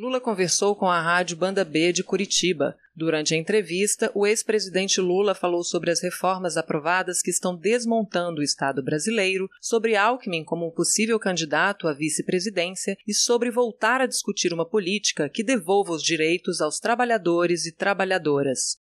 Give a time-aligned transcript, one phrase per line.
[0.00, 2.74] Lula conversou com a rádio Banda B de Curitiba.
[2.96, 8.42] Durante a entrevista, o ex-presidente Lula falou sobre as reformas aprovadas que estão desmontando o
[8.42, 14.64] Estado brasileiro, sobre Alckmin como possível candidato à vice-presidência e sobre voltar a discutir uma
[14.64, 18.78] política que devolva os direitos aos trabalhadores e trabalhadoras.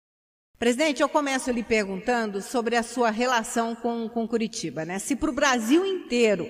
[0.59, 4.83] Presidente, eu começo lhe perguntando sobre a sua relação com, com Curitiba.
[4.83, 4.99] Né?
[4.99, 6.45] Se para o Brasil inteiro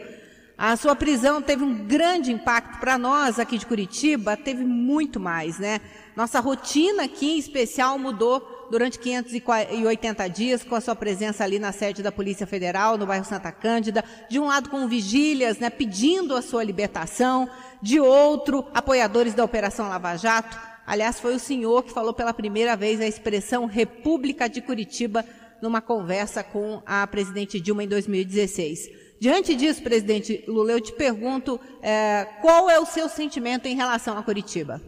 [0.57, 5.59] a sua prisão teve um grande impacto para nós aqui de Curitiba, teve muito mais,
[5.59, 5.81] né?
[6.15, 11.73] Nossa rotina aqui em especial mudou durante 580 dias com a sua presença ali na
[11.73, 16.33] sede da Polícia Federal, no bairro Santa Cândida, de um lado com vigílias, né, pedindo
[16.33, 17.49] a sua libertação,
[17.81, 20.57] de outro, apoiadores da Operação Lava Jato.
[20.87, 25.25] Aliás, foi o senhor que falou pela primeira vez a expressão República de Curitiba
[25.61, 29.04] numa conversa com a presidente Dilma em 2016.
[29.19, 34.17] Diante disso, presidente Lula, eu te pergunto é, qual é o seu sentimento em relação
[34.17, 34.81] a Curitiba?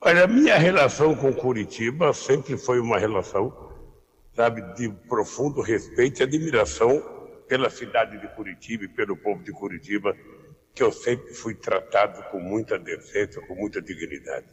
[0.00, 3.72] Olha, a minha relação com Curitiba sempre foi uma relação,
[4.34, 7.02] sabe, de profundo respeito e admiração
[7.48, 10.14] pela cidade de Curitiba e pelo povo de Curitiba,
[10.74, 14.46] que eu sempre fui tratado com muita decência, com muita dignidade.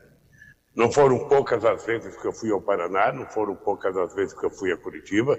[0.75, 4.33] Não foram poucas as vezes que eu fui ao Paraná, não foram poucas as vezes
[4.33, 5.37] que eu fui a Curitiba,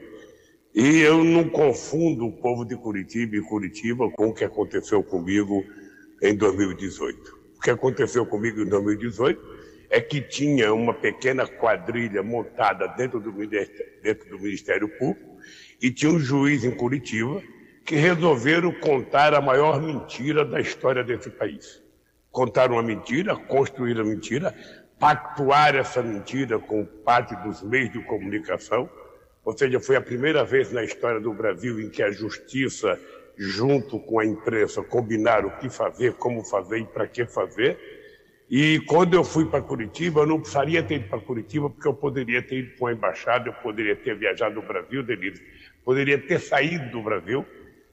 [0.75, 5.63] e eu não confundo o povo de Curitiba e Curitiba com o que aconteceu comigo
[6.23, 7.41] em 2018.
[7.57, 9.41] O que aconteceu comigo em 2018
[9.91, 13.31] é que tinha uma pequena quadrilha montada dentro do,
[14.03, 15.37] dentro do Ministério Público
[15.81, 17.43] e tinha um juiz em Curitiba
[17.85, 21.83] que resolveram contar a maior mentira da história desse país.
[22.31, 24.55] Contaram uma mentira, construíram a mentira,
[24.99, 28.89] pactuar essa mentira com parte dos meios de comunicação
[29.45, 32.99] ou seja, foi a primeira vez na história do Brasil em que a justiça,
[33.37, 37.79] junto com a imprensa, combinaram o que fazer, como fazer e para que fazer.
[38.49, 41.95] E quando eu fui para Curitiba, eu não precisaria ter ido para Curitiba, porque eu
[41.95, 45.43] poderia ter ido para uma embaixada, eu poderia ter viajado no Brasil, Denise,
[45.85, 47.45] poderia ter saído do Brasil.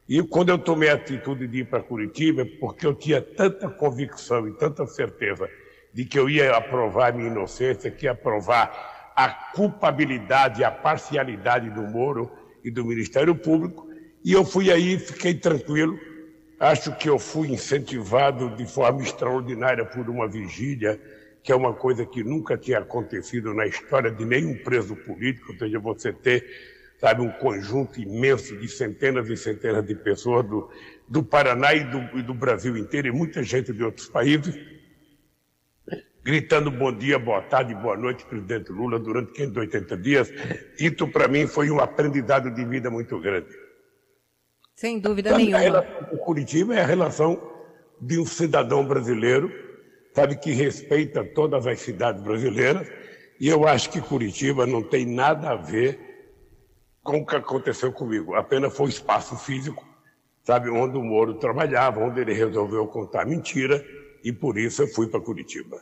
[0.07, 3.69] E quando eu tomei a atitude de ir para Curitiba, é porque eu tinha tanta
[3.69, 5.49] convicção e tanta certeza
[5.93, 8.88] de que eu ia aprovar minha inocência, que ia aprovar
[9.19, 12.31] a culpabilidade a parcialidade do Moro
[12.63, 13.85] e do Ministério Público,
[14.23, 15.99] e eu fui aí, fiquei tranquilo.
[16.57, 20.97] Acho que eu fui incentivado de forma extraordinária por uma vigília,
[21.43, 25.57] que é uma coisa que nunca tinha acontecido na história de nenhum preso político, ou
[25.59, 26.45] seja, você ter,
[26.97, 30.69] sabe, um conjunto imenso de centenas e centenas de pessoas do,
[31.09, 34.57] do Paraná e do, e do Brasil inteiro, e muita gente de outros países,
[36.23, 40.31] gritando bom dia, boa tarde, boa noite, presidente Lula, durante 580 dias.
[40.79, 43.49] Isso, para mim, foi um aprendizado de vida muito grande.
[44.75, 45.81] Sem dúvida sabe, nenhuma.
[45.81, 47.41] Com Curitiba é a relação
[47.99, 49.51] de um cidadão brasileiro,
[50.13, 52.87] sabe, que respeita todas as cidades brasileiras,
[53.39, 55.99] e eu acho que Curitiba não tem nada a ver
[57.03, 58.35] com o que aconteceu comigo.
[58.35, 59.85] Apenas foi o espaço físico,
[60.43, 63.83] sabe, onde o Moro trabalhava, onde ele resolveu contar mentira,
[64.23, 65.81] e por isso eu fui para Curitiba.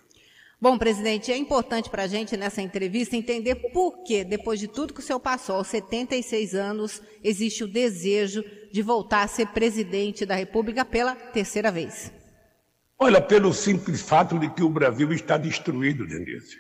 [0.60, 4.92] Bom, presidente, é importante para a gente nessa entrevista entender por que, depois de tudo
[4.92, 10.26] que o senhor passou, aos 76 anos, existe o desejo de voltar a ser presidente
[10.26, 12.12] da República pela terceira vez.
[12.98, 16.58] Olha, pelo simples fato de que o Brasil está destruído, Denise.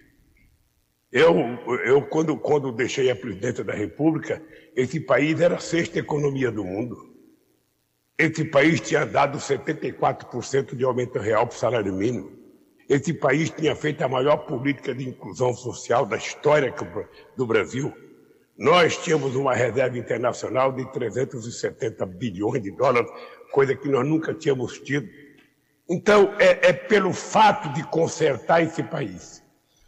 [1.11, 1.35] Eu,
[1.83, 4.43] eu quando, quando deixei a presidência da República,
[4.75, 6.95] esse país era a sexta economia do mundo.
[8.15, 12.36] Esse país tinha dado 74% de aumento real para o salário mínimo.
[12.89, 16.73] Esse país tinha feito a maior política de inclusão social da história
[17.35, 17.93] do Brasil.
[18.57, 23.11] Nós tínhamos uma reserva internacional de 370 bilhões de dólares,
[23.51, 25.07] coisa que nós nunca tínhamos tido.
[25.89, 29.43] Então, é, é pelo fato de consertar esse país,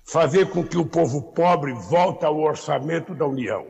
[0.05, 3.65] fazer com que o povo pobre volte ao orçamento da União,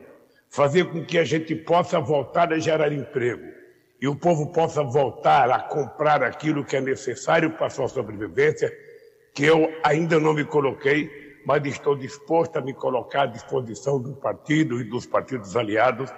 [0.48, 3.60] fazer com que a gente possa voltar a gerar emprego
[4.00, 8.72] e o povo possa voltar a comprar aquilo que é necessário para sua sobrevivência,
[9.34, 11.10] que eu ainda não me coloquei,
[11.46, 16.12] mas estou disposto a me colocar à disposição do partido e dos partidos aliados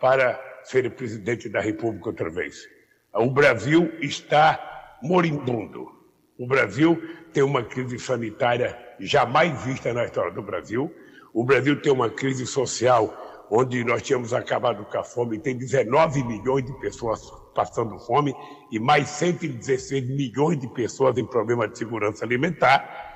[0.00, 2.68] para ser presidente da República outra vez.
[3.14, 5.92] O Brasil está moribundo.
[6.38, 7.00] O Brasil
[7.32, 10.92] tem uma crise sanitária jamais vista na história do Brasil.
[11.32, 16.24] O Brasil tem uma crise social onde nós tínhamos acabado com a fome, tem 19
[16.24, 18.34] milhões de pessoas passando fome
[18.70, 23.14] e mais 116 milhões de pessoas em problema de segurança alimentar.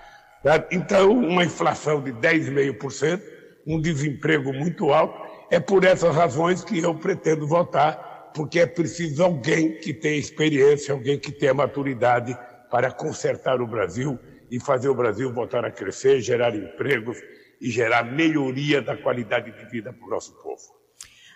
[0.70, 3.20] Então, uma inflação de 10,5%,
[3.66, 5.28] um desemprego muito alto.
[5.50, 10.94] É por essas razões que eu pretendo votar, porque é preciso alguém que tenha experiência,
[10.94, 12.38] alguém que tenha maturidade
[12.70, 14.18] para consertar o Brasil
[14.50, 17.18] e fazer o Brasil voltar a crescer, gerar empregos
[17.60, 20.77] e gerar melhoria da qualidade de vida para o nosso povo.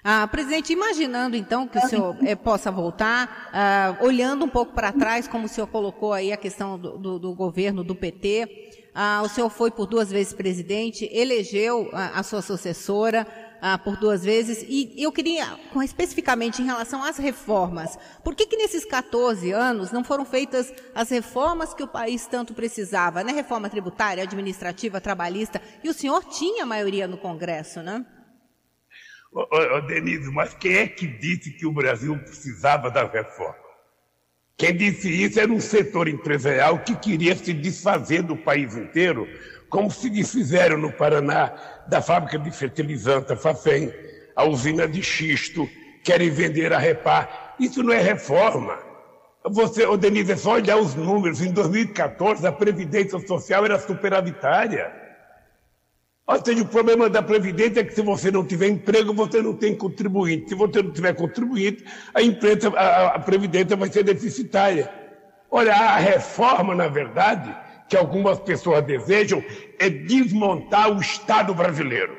[0.05, 4.91] Ah, presidente, imaginando então que o senhor é, possa voltar, ah, olhando um pouco para
[4.91, 9.23] trás, como o senhor colocou aí a questão do, do, do governo do PT, ah,
[9.25, 13.25] o senhor foi por duas vezes presidente, elegeu a, a sua sucessora
[13.61, 18.57] ah, por duas vezes, e eu queria, especificamente em relação às reformas, por que que
[18.57, 23.31] nesses 14 anos não foram feitas as reformas que o país tanto precisava, né?
[23.31, 28.05] Reforma tributária, administrativa, trabalhista, e o senhor tinha maioria no Congresso, né?
[29.33, 33.57] Ô, ô, Denise, mas quem é que disse que o Brasil precisava da reforma?
[34.59, 39.27] Quem disse isso era um setor empresarial que queria se desfazer do país inteiro,
[39.71, 41.51] como se desfizeram no Paraná
[41.89, 43.93] da fábrica de fertilizante, a Fafem,
[44.37, 45.67] a usina de xisto,
[46.05, 47.57] querem vender a Repar.
[47.59, 48.79] Isso não é reforma.
[49.45, 51.41] Você, ô Denise, é só olhar os números.
[51.41, 55.02] Em 2014, a Previdência Social era superavitária.
[56.27, 59.55] Ou seja, o problema da Previdência é que se você não tiver emprego, você não
[59.55, 60.51] tem contribuinte.
[60.51, 61.85] Se você não tiver contribuinte,
[62.15, 64.91] a, empresa, a, a Previdência vai ser deficitária.
[65.51, 67.55] Olha, a reforma, na verdade,
[67.89, 69.43] que algumas pessoas desejam,
[69.79, 72.17] é desmontar o Estado brasileiro.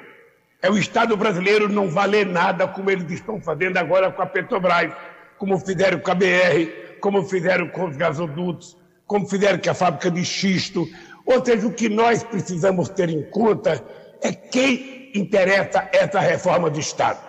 [0.62, 4.94] É o Estado brasileiro não valer nada como eles estão fazendo agora com a Petrobras,
[5.38, 8.78] como fizeram com a BR, como fizeram com os gasodutos,
[9.08, 10.88] como fizeram com a fábrica de xisto,
[11.26, 13.84] ou seja, o que nós precisamos ter em conta
[14.22, 17.20] é quem interessa essa reforma de Estado.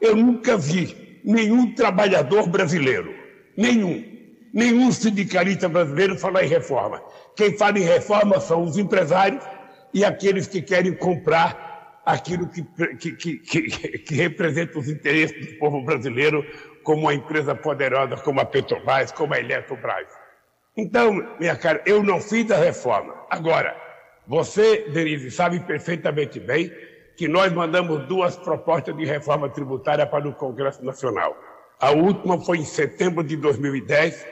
[0.00, 3.14] Eu nunca vi nenhum trabalhador brasileiro,
[3.56, 4.04] nenhum,
[4.52, 7.02] nenhum sindicalista brasileiro falar em reforma.
[7.36, 9.44] Quem fala em reforma são os empresários
[9.92, 12.62] e aqueles que querem comprar aquilo que,
[12.96, 13.38] que, que,
[13.98, 16.44] que, representa os interesses do povo brasileiro,
[16.82, 20.19] como uma empresa poderosa como a Petrobras, como a Eletrobras.
[20.80, 23.14] Então, minha cara, eu não fiz a reforma.
[23.28, 23.76] Agora,
[24.26, 26.72] você, Denise, sabe perfeitamente bem
[27.18, 31.36] que nós mandamos duas propostas de reforma tributária para o Congresso Nacional.
[31.78, 34.26] A última foi em setembro de 2010,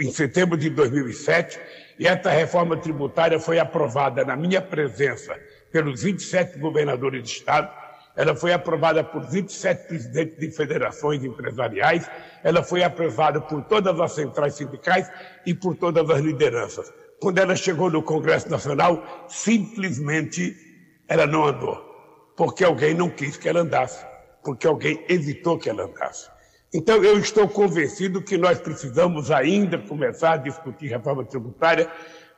[0.00, 1.58] em setembro de 2007,
[1.98, 5.36] e essa reforma tributária foi aprovada na minha presença
[5.72, 7.68] pelos 27 governadores de Estado,
[8.16, 12.08] ela foi aprovada por 27 presidentes de federações empresariais,
[12.42, 15.10] ela foi aprovada por todas as centrais sindicais
[15.44, 16.92] e por todas as lideranças.
[17.20, 20.54] Quando ela chegou no Congresso Nacional, simplesmente
[21.08, 21.76] ela não andou,
[22.36, 24.04] porque alguém não quis que ela andasse,
[24.44, 26.28] porque alguém evitou que ela andasse.
[26.72, 31.88] Então, eu estou convencido que nós precisamos ainda começar a discutir reforma tributária,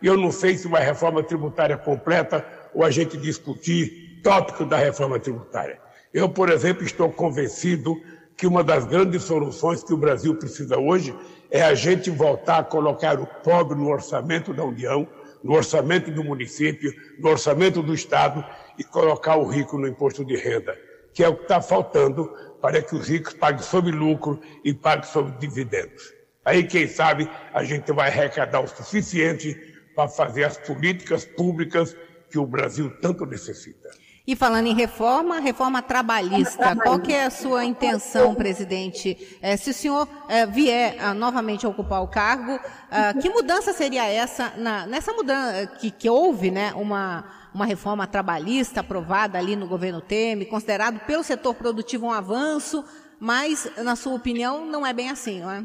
[0.00, 4.76] e eu não sei se uma reforma tributária completa ou a gente discutir tópico da
[4.76, 5.78] reforma tributária.
[6.12, 7.94] Eu, por exemplo, estou convencido
[8.36, 11.16] que uma das grandes soluções que o Brasil precisa hoje
[11.48, 15.06] é a gente voltar a colocar o pobre no orçamento da União,
[15.44, 18.44] no orçamento do município, no orçamento do Estado
[18.76, 20.76] e colocar o rico no imposto de renda,
[21.14, 22.28] que é o que está faltando
[22.60, 26.12] para que os ricos paguem sobre lucro e paguem sobre dividendos.
[26.44, 29.54] Aí, quem sabe, a gente vai arrecadar o suficiente
[29.94, 31.96] para fazer as políticas públicas
[32.28, 33.88] que o Brasil tanto necessita.
[34.26, 39.38] E falando em reforma, reforma trabalhista, qual que é a sua intenção, presidente?
[39.40, 42.58] É, se o senhor é, vier a, novamente a ocupar o cargo,
[42.90, 47.24] ah, que mudança seria essa, na, nessa mudança que, que houve, né, uma,
[47.54, 52.84] uma reforma trabalhista aprovada ali no governo Temer, considerado pelo setor produtivo um avanço,
[53.20, 55.60] mas, na sua opinião, não é bem assim, não é?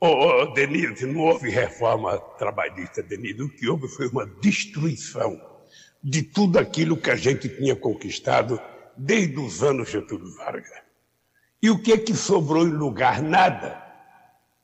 [0.00, 3.42] Ô, oh, oh, Denise, não houve reforma trabalhista, Denise.
[3.42, 5.49] O que houve foi uma destruição
[6.02, 8.60] de tudo aquilo que a gente tinha conquistado
[8.96, 10.80] desde os anos Getúlio Vargas.
[11.62, 13.22] E o que é que sobrou em lugar?
[13.22, 13.82] Nada.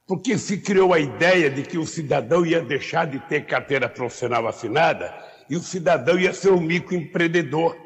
[0.06, 4.46] Porque se criou a ideia de que o cidadão ia deixar de ter carteira profissional
[4.46, 5.12] assinada
[5.50, 7.76] e o cidadão ia ser um microempreendedor.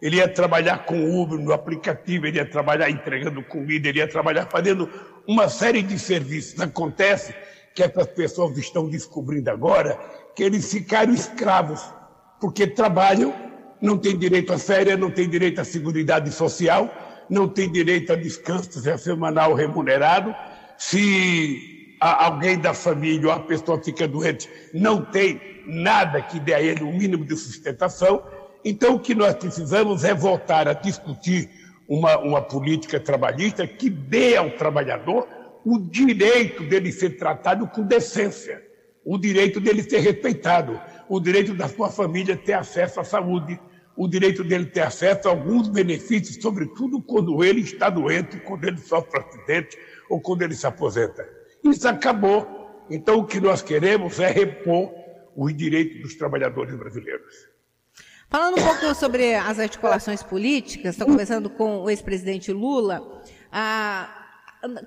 [0.00, 4.46] Ele ia trabalhar com Uber no aplicativo, ele ia trabalhar entregando comida, ele ia trabalhar
[4.46, 4.88] fazendo
[5.26, 6.60] uma série de serviços.
[6.60, 7.34] Acontece
[7.74, 9.98] que essas pessoas estão descobrindo agora
[10.36, 11.82] que eles ficaram escravos
[12.42, 13.32] porque trabalham,
[13.80, 16.92] não têm direito a férias, não têm direito à seguridade social,
[17.30, 20.34] não têm direito a descanso semanal remunerado.
[20.76, 26.60] Se alguém da família ou a pessoa fica doente, não tem nada que dê a
[26.60, 28.20] ele o mínimo de sustentação.
[28.64, 31.48] Então, o que nós precisamos é voltar a discutir
[31.86, 35.28] uma, uma política trabalhista que dê ao trabalhador
[35.64, 38.60] o direito dele ser tratado com decência,
[39.04, 40.80] o direito dele ser respeitado,
[41.14, 43.60] o direito da sua família ter acesso à saúde,
[43.94, 48.78] o direito dele ter acesso a alguns benefícios, sobretudo quando ele está doente, quando ele
[48.78, 49.76] sofre acidente
[50.08, 51.28] ou quando ele se aposenta.
[51.62, 52.86] Isso acabou.
[52.88, 54.90] Então, o que nós queremos é repor
[55.36, 57.46] os direitos dos trabalhadores brasileiros.
[58.30, 63.22] Falando um pouco sobre as articulações políticas, estou conversando com o ex-presidente Lula.
[63.52, 64.21] Ah,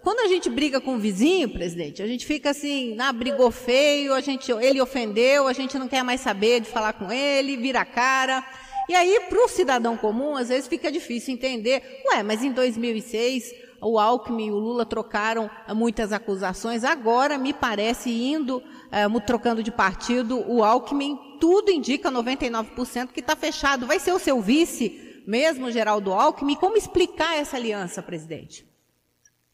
[0.02, 4.14] quando a gente briga com o vizinho, presidente, a gente fica assim, ah, brigou feio,
[4.14, 7.82] a gente, ele ofendeu, a gente não quer mais saber de falar com ele, vira
[7.82, 8.42] a cara.
[8.88, 12.04] E aí, para o cidadão comum, às vezes fica difícil entender.
[12.06, 16.86] Ué, mas em 2006, o Alckmin e o Lula trocaram muitas acusações.
[16.86, 23.36] Agora, me parece, indo, uh, trocando de partido, o Alckmin, tudo indica 99% que está
[23.36, 23.86] fechado.
[23.86, 26.56] Vai ser o seu vice mesmo, Geraldo Alckmin?
[26.56, 28.75] Como explicar essa aliança, presidente?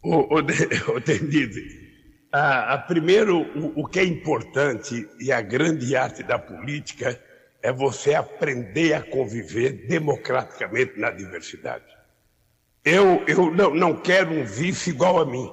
[0.04, 0.38] O, o,
[2.32, 7.22] a, a, primeiro, o, o que é importante e a grande arte da política
[7.62, 11.86] é você aprender a conviver democraticamente na diversidade.
[12.84, 15.52] Eu, eu não, não quero um vice igual a mim.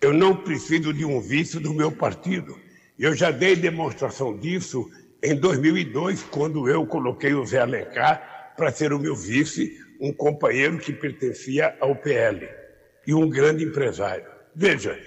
[0.00, 2.56] Eu não preciso de um vice do meu partido.
[2.96, 4.88] Eu já dei demonstração disso
[5.20, 10.78] em 2002, quando eu coloquei o Zé Alencar para ser o meu vice, um companheiro
[10.78, 12.61] que pertencia ao PL
[13.06, 14.24] e um grande empresário.
[14.54, 14.98] Veja,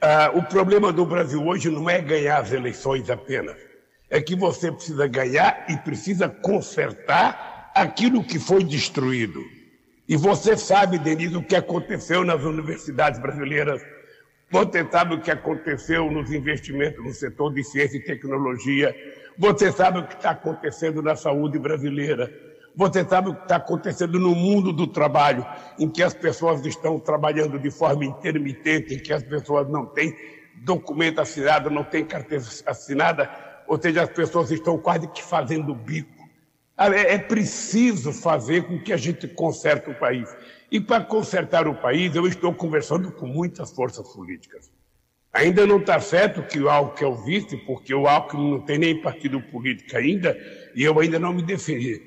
[0.00, 3.56] ah, o problema do Brasil hoje não é ganhar as eleições apenas.
[4.08, 9.40] É que você precisa ganhar e precisa consertar aquilo que foi destruído.
[10.08, 13.80] E você sabe, Denise, o que aconteceu nas universidades brasileiras.
[14.50, 18.92] Você sabe o que aconteceu nos investimentos no setor de ciência e tecnologia.
[19.38, 22.28] Você sabe o que está acontecendo na saúde brasileira.
[22.76, 25.44] Você sabe o que está acontecendo no mundo do trabalho,
[25.78, 30.14] em que as pessoas estão trabalhando de forma intermitente, em que as pessoas não têm
[30.62, 33.30] documento assinado, não têm carteira assinada,
[33.66, 36.20] ou seja, as pessoas estão quase que fazendo bico.
[36.76, 40.34] É, é preciso fazer com que a gente conserte o país.
[40.70, 44.70] E para consertar o país, eu estou conversando com muitas forças políticas.
[45.32, 48.78] Ainda não está certo que o Alckmin é o vice, porque o Alckmin não tem
[48.78, 50.36] nem partido político ainda,
[50.74, 52.00] e eu ainda não me defini.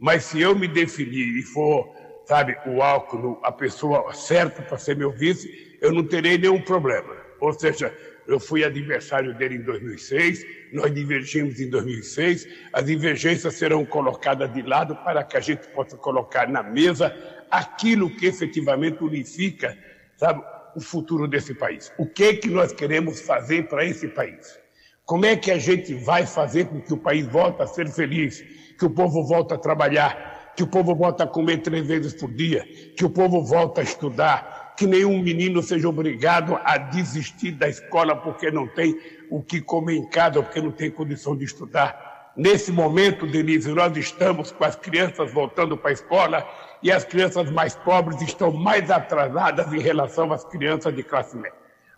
[0.00, 4.96] Mas se eu me definir e for, sabe, o Alckmin, a pessoa certa para ser
[4.96, 7.14] meu vice, eu não terei nenhum problema.
[7.38, 7.94] Ou seja,
[8.26, 14.62] eu fui adversário dele em 2006, nós divergimos em 2006, as divergências serão colocadas de
[14.62, 17.14] lado para que a gente possa colocar na mesa
[17.50, 19.76] aquilo que efetivamente unifica,
[20.16, 20.42] sabe,
[20.74, 21.92] o futuro desse país.
[21.98, 24.58] O que é que nós queremos fazer para esse país?
[25.04, 28.42] Como é que a gente vai fazer com que o país volte a ser feliz?
[28.80, 32.32] Que o povo volta a trabalhar, que o povo volta a comer três vezes por
[32.32, 32.64] dia,
[32.96, 38.16] que o povo volta a estudar, que nenhum menino seja obrigado a desistir da escola
[38.16, 38.98] porque não tem
[39.30, 42.32] o que comer em casa, porque não tem condição de estudar.
[42.34, 46.48] Nesse momento, Denise, nós estamos com as crianças voltando para a escola
[46.82, 51.52] e as crianças mais pobres estão mais atrasadas em relação às crianças de classe média,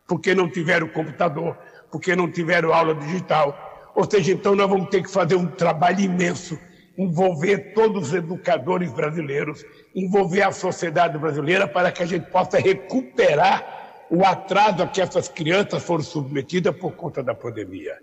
[0.04, 1.56] porque não tiveram computador,
[1.92, 3.92] porque não tiveram aula digital.
[3.94, 6.58] Ou seja, então nós vamos ter que fazer um trabalho imenso
[6.96, 14.06] envolver todos os educadores brasileiros, envolver a sociedade brasileira para que a gente possa recuperar
[14.10, 17.96] o atraso a que essas crianças foram submetidas por conta da pandemia.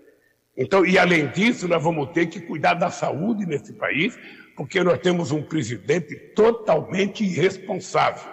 [0.56, 4.18] Então, e além disso, nós vamos ter que cuidar da saúde nesse país,
[4.56, 8.30] porque nós temos um presidente totalmente irresponsável.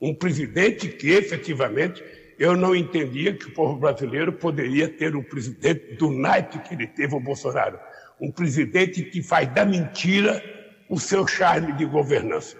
[0.00, 2.02] Um presidente que efetivamente
[2.40, 6.88] eu não entendia que o povo brasileiro poderia ter um presidente do naipe que ele
[6.88, 7.78] teve, o Bolsonaro
[8.20, 10.42] um presidente que faz da mentira
[10.88, 12.56] o seu charme de governança,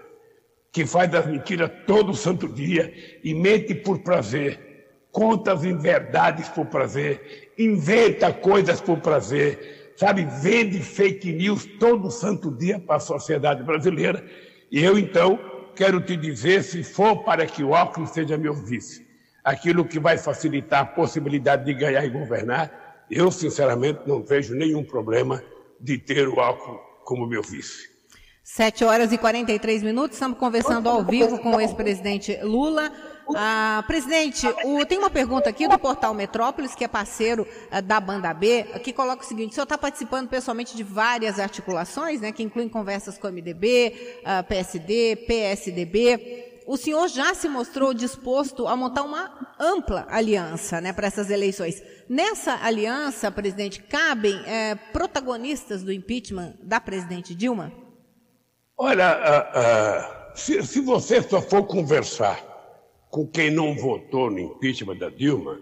[0.72, 6.66] que faz das mentiras todo santo dia e mente por prazer, conta as inverdades por
[6.66, 13.62] prazer, inventa coisas por prazer, sabe, vende fake news todo santo dia para a sociedade
[13.62, 14.25] brasileira.
[14.70, 15.38] E eu, então,
[15.75, 19.04] quero te dizer, se for para que o Alckmin seja meu vice,
[19.44, 24.85] aquilo que vai facilitar a possibilidade de ganhar e governar, eu, sinceramente, não vejo nenhum
[24.85, 25.42] problema
[25.80, 27.90] de ter o álcool como meu vice.
[28.44, 32.90] 7 horas e 43 minutos, estamos conversando ao vivo com o ex-presidente Lula.
[33.37, 38.00] Ah, presidente, o, tem uma pergunta aqui do portal Metrópolis, que é parceiro ah, da
[38.00, 42.32] Banda B, que coloca o seguinte: o senhor está participando pessoalmente de várias articulações, né,
[42.32, 48.69] que incluem conversas com o MDB, ah, PSD, PSDB o senhor já se mostrou disposto
[48.69, 51.83] a montar uma ampla aliança né, para essas eleições.
[52.09, 57.73] Nessa aliança, presidente, cabem é, protagonistas do impeachment da presidente Dilma?
[58.79, 62.41] Olha, uh, uh, se, se você só for conversar
[63.11, 65.59] com quem não votou no impeachment da Dilma,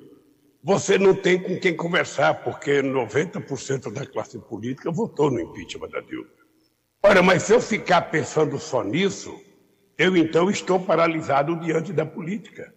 [0.63, 6.01] você não tem com quem conversar, porque 90% da classe política votou no impeachment da
[6.01, 6.29] Dilma.
[7.03, 9.48] Olha, mas se eu ficar pensando só nisso,
[9.99, 12.73] eu então estou paralisado diante da política.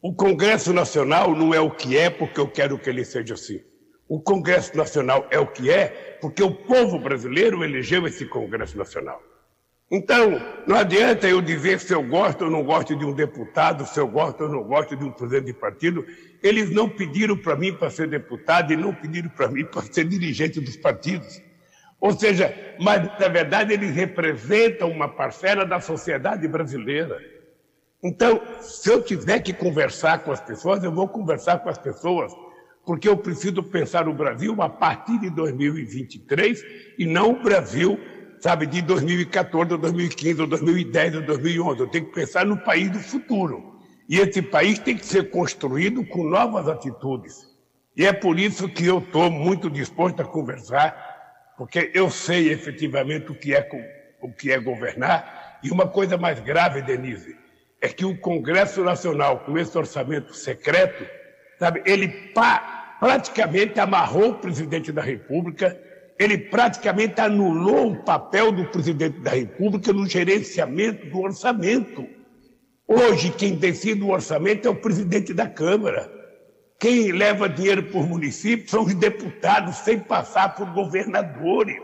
[0.00, 3.60] O Congresso Nacional não é o que é porque eu quero que ele seja assim.
[4.08, 9.22] O Congresso Nacional é o que é porque o povo brasileiro elegeu esse Congresso Nacional.
[9.90, 14.00] Então, não adianta eu dizer se eu gosto ou não gosto de um deputado, se
[14.00, 16.04] eu gosto ou não gosto de um presidente de partido.
[16.42, 20.06] Eles não pediram para mim para ser deputado e não pediram para mim para ser
[20.06, 21.42] dirigente dos partidos.
[22.04, 27.18] Ou seja, mas na verdade eles representam uma parcela da sociedade brasileira.
[28.02, 32.30] Então, se eu tiver que conversar com as pessoas, eu vou conversar com as pessoas,
[32.84, 36.62] porque eu preciso pensar o Brasil a partir de 2023
[36.98, 37.98] e não o Brasil,
[38.38, 41.80] sabe, de 2014, 2015, 2010, 2011.
[41.80, 43.78] Eu tenho que pensar no país do futuro.
[44.06, 47.48] E esse país tem que ser construído com novas atitudes.
[47.96, 51.13] E é por isso que eu estou muito disposto a conversar
[51.56, 53.68] porque eu sei efetivamente o que é,
[54.20, 55.58] o que é governar.
[55.62, 57.36] E uma coisa mais grave, Denise,
[57.80, 61.06] é que o Congresso Nacional, com esse orçamento secreto,
[61.58, 65.78] sabe, ele pa, praticamente amarrou o presidente da República,
[66.18, 72.06] ele praticamente anulou o papel do presidente da República no gerenciamento do orçamento.
[72.86, 76.23] Hoje, quem decide o orçamento é o presidente da Câmara.
[76.84, 81.80] Quem leva dinheiro por município são os deputados, sem passar por governadores.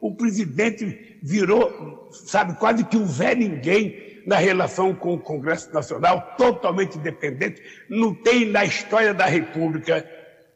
[0.00, 6.36] O presidente virou, sabe, quase que um Zé Ninguém na relação com o Congresso Nacional,
[6.38, 7.60] totalmente dependente.
[7.90, 10.08] Não tem na história da República,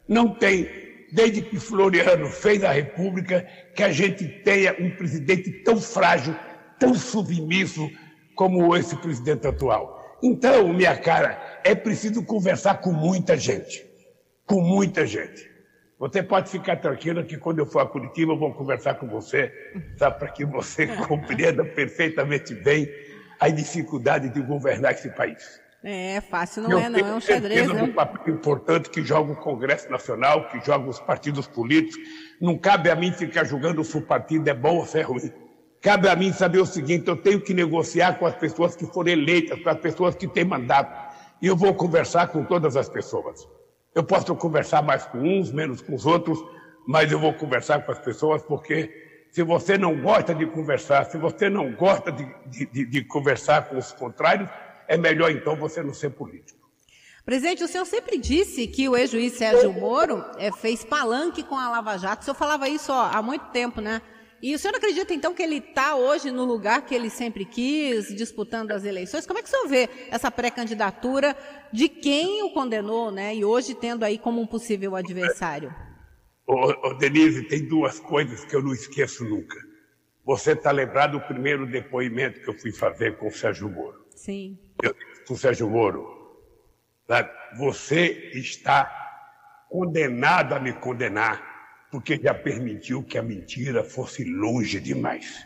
[0.07, 0.65] não tem,
[1.11, 6.33] desde que Floriano fez a República, que a gente tenha um presidente tão frágil,
[6.79, 7.91] tão submisso
[8.33, 10.02] como esse presidente atual.
[10.23, 13.85] Então, minha cara, é preciso conversar com muita gente.
[14.45, 15.51] Com muita gente.
[15.99, 19.51] Você pode ficar tranquila que quando eu for a Curitiba eu vou conversar com você,
[19.97, 22.89] sabe, para que você compreenda perfeitamente bem
[23.37, 25.61] a dificuldade de governar esse país.
[25.83, 27.83] É, fácil não eu é não, é um xadrez, né?
[27.83, 31.97] um papel importante que joga o Congresso Nacional, que joga os partidos políticos.
[32.39, 35.29] Não cabe a mim ficar julgando se o partido é bom ou se é ruim.
[35.83, 39.11] Cabe a mim saber o seguinte: eu tenho que negociar com as pessoas que foram
[39.11, 41.13] eleitas, com as pessoas que têm mandato.
[41.41, 43.45] E eu vou conversar com todas as pessoas.
[43.93, 46.39] Eu posso conversar mais com uns, menos com os outros,
[46.87, 48.89] mas eu vou conversar com as pessoas porque
[49.29, 52.25] se você não gosta de conversar, se você não gosta de,
[52.67, 54.49] de, de conversar com os contrários,
[54.87, 56.59] é melhor então você não ser político.
[57.25, 61.69] Presidente, o senhor sempre disse que o ex-juiz Sérgio Moro é, fez palanque com a
[61.69, 62.21] Lava Jato.
[62.21, 64.01] O senhor falava isso ó, há muito tempo, né?
[64.43, 68.13] E o senhor acredita, então, que ele está hoje no lugar que ele sempre quis,
[68.13, 69.25] disputando as eleições?
[69.25, 71.33] Como é que o senhor vê essa pré-candidatura
[71.71, 73.33] de quem o condenou, né?
[73.33, 75.73] E hoje tendo aí como um possível adversário?
[76.45, 79.55] Ô, Denise, tem duas coisas que eu não esqueço nunca.
[80.25, 84.05] Você está lembrado do primeiro depoimento que eu fui fazer com o Sérgio Moro?
[84.09, 84.59] Sim.
[84.83, 84.93] Eu
[85.25, 86.05] com o Sérgio Moro,
[87.57, 88.91] você está
[89.69, 91.52] condenado a me condenar
[91.93, 95.45] porque já permitiu que a mentira fosse longe demais.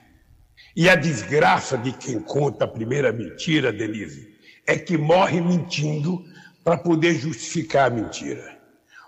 [0.73, 4.33] E a desgraça de quem conta a primeira mentira, Denise,
[4.65, 6.23] é que morre mentindo
[6.63, 8.57] para poder justificar a mentira.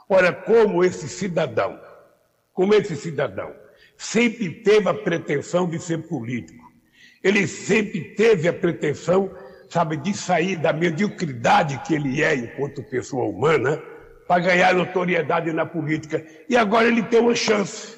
[0.09, 1.79] Ora, como esse cidadão,
[2.51, 3.55] como esse cidadão,
[3.97, 6.69] sempre teve a pretensão de ser político,
[7.23, 9.33] ele sempre teve a pretensão,
[9.69, 13.81] sabe, de sair da mediocridade que ele é enquanto pessoa humana
[14.29, 16.23] para ganhar notoriedade na política.
[16.47, 17.97] E agora ele tem uma chance.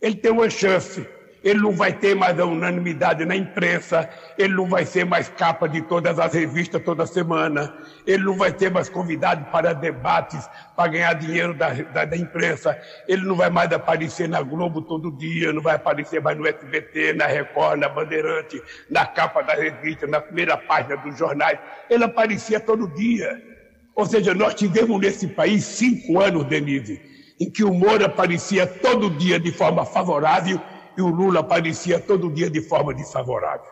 [0.00, 1.06] Ele tem uma chance.
[1.42, 5.68] Ele não vai ter mais a unanimidade na imprensa, ele não vai ser mais capa
[5.68, 7.76] de todas as revistas toda semana,
[8.06, 12.80] ele não vai ter mais convidado para debates para ganhar dinheiro da, da, da, imprensa,
[13.06, 17.12] ele não vai mais aparecer na Globo todo dia, não vai aparecer mais no SBT,
[17.12, 21.58] na Record, na Bandeirante, na capa da revista, na primeira página dos jornais.
[21.90, 23.53] Ele aparecia todo dia.
[23.94, 27.00] Ou seja, nós tivemos nesse país cinco anos, Denise,
[27.40, 30.60] em que o Moura aparecia todo dia de forma favorável
[30.96, 33.70] e o Lula aparecia todo dia de forma desfavorável.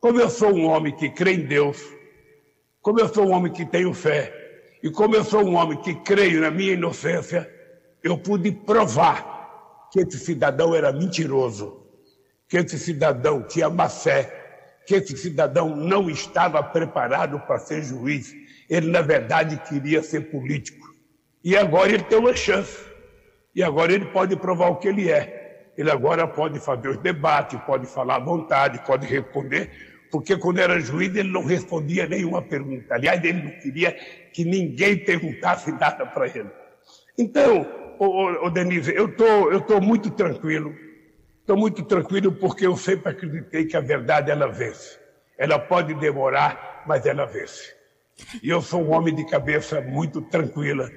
[0.00, 1.78] Como eu sou um homem que crê em Deus,
[2.80, 4.32] como eu sou um homem que tenho fé,
[4.82, 7.50] e como eu sou um homem que creio na minha inocência,
[8.02, 11.86] eu pude provar que esse cidadão era mentiroso,
[12.48, 18.32] que esse cidadão tinha má fé, que esse cidadão não estava preparado para ser juiz
[18.68, 20.86] ele, na verdade, queria ser político.
[21.42, 22.86] E agora ele tem uma chance.
[23.54, 25.72] E agora ele pode provar o que ele é.
[25.76, 29.70] Ele agora pode fazer os debates, pode falar à vontade, pode responder,
[30.10, 32.94] porque quando era juiz ele não respondia nenhuma pergunta.
[32.94, 33.92] Aliás, ele não queria
[34.32, 36.50] que ninguém perguntasse nada para ele.
[37.16, 37.66] Então,
[37.98, 40.74] ô, ô, ô Denise, eu tô, estou tô muito tranquilo.
[41.40, 44.98] Estou muito tranquilo porque eu sempre acreditei que a verdade ela vence.
[45.38, 47.77] Ela pode demorar, mas ela vence.
[48.42, 50.90] E eu sou um homem de cabeça muito tranquila.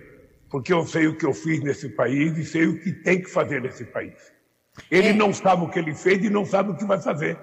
[0.49, 3.29] porque eu sei o que eu fiz nesse país e sei o que tem que
[3.29, 4.33] fazer nesse país.
[4.89, 5.13] Ele é.
[5.13, 7.37] não sabe o que ele fez e não sabe o que vai fazer,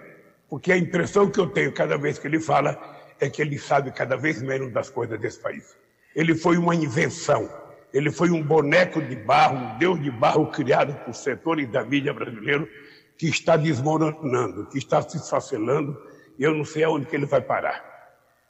[0.49, 2.79] porque a impressão que eu tenho cada vez que ele fala
[3.19, 5.75] é que ele sabe cada vez menos das coisas desse país.
[6.14, 7.49] Ele foi uma invenção,
[7.93, 12.12] ele foi um boneco de barro, um deus de barro criado por setores da mídia
[12.12, 12.69] brasileiro
[13.17, 15.99] que está desmoronando, que está se esfacelando,
[16.38, 17.98] e eu não sei aonde que ele vai parar.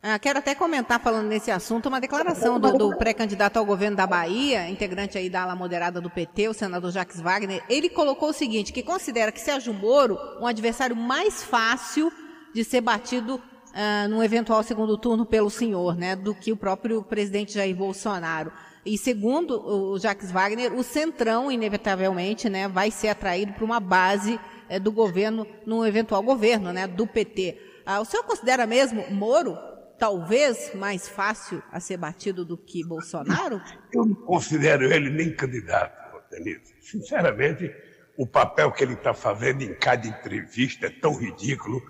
[0.01, 4.07] Ah, quero até comentar, falando nesse assunto, uma declaração do, do pré-candidato ao governo da
[4.07, 7.65] Bahia, integrante aí da ala moderada do PT, o senador Jacques Wagner.
[7.69, 12.13] Ele colocou o seguinte, que considera que Sérgio Moro um adversário mais fácil
[12.55, 13.43] de ser batido
[13.75, 18.53] ah, num eventual segundo turno pelo senhor, né, do que o próprio presidente Jair Bolsonaro.
[18.87, 24.39] E segundo o Jacques Wagner, o Centrão, inevitavelmente, né, vai ser atraído para uma base
[24.69, 27.59] eh, do governo, num eventual governo, né, do PT.
[27.85, 29.59] Ah, o senhor considera mesmo Moro
[29.99, 33.61] talvez mais fácil a ser batido do que Bolsonaro?
[33.93, 36.75] Eu não considero ele nem candidato, Denise.
[36.81, 37.75] Sinceramente,
[38.17, 41.83] o papel que ele está fazendo em cada entrevista é tão ridículo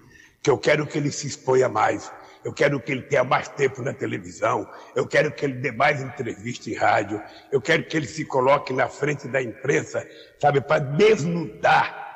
[0.43, 2.11] que eu quero que ele se exponha mais.
[2.45, 4.69] Eu quero que ele tenha mais tempo na televisão.
[4.95, 7.21] Eu quero que ele dê mais entrevista em rádio.
[7.51, 10.07] Eu quero que ele se coloque na frente da imprensa,
[10.41, 12.07] sabe, para desnudar.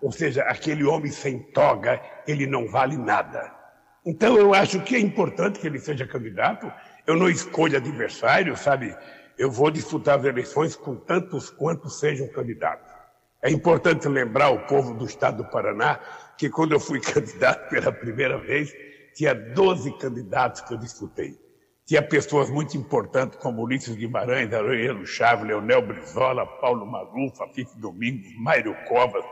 [0.00, 3.61] Ou seja, aquele homem sem toga, ele não vale nada.
[4.04, 6.70] Então, eu acho que é importante que ele seja candidato.
[7.06, 8.96] Eu não escolho adversário, sabe?
[9.38, 12.92] Eu vou disputar as eleições com tantos quantos sejam candidatos.
[13.40, 15.98] É importante lembrar o povo do estado do Paraná
[16.36, 18.72] que quando eu fui candidato pela primeira vez,
[19.14, 21.36] tinha 12 candidatos que eu disputei.
[21.84, 28.32] Tinha pessoas muito importantes como Ulisses Guimarães, Aroeiro Chaves, Leonel Brizola, Paulo Maluf, Fife Domingos,
[28.36, 29.24] Mário Covas.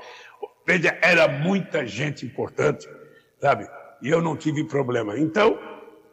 [1.03, 2.89] Era muita gente importante,
[3.41, 3.67] sabe?
[4.03, 5.19] E eu não tive problema.
[5.19, 5.59] Então,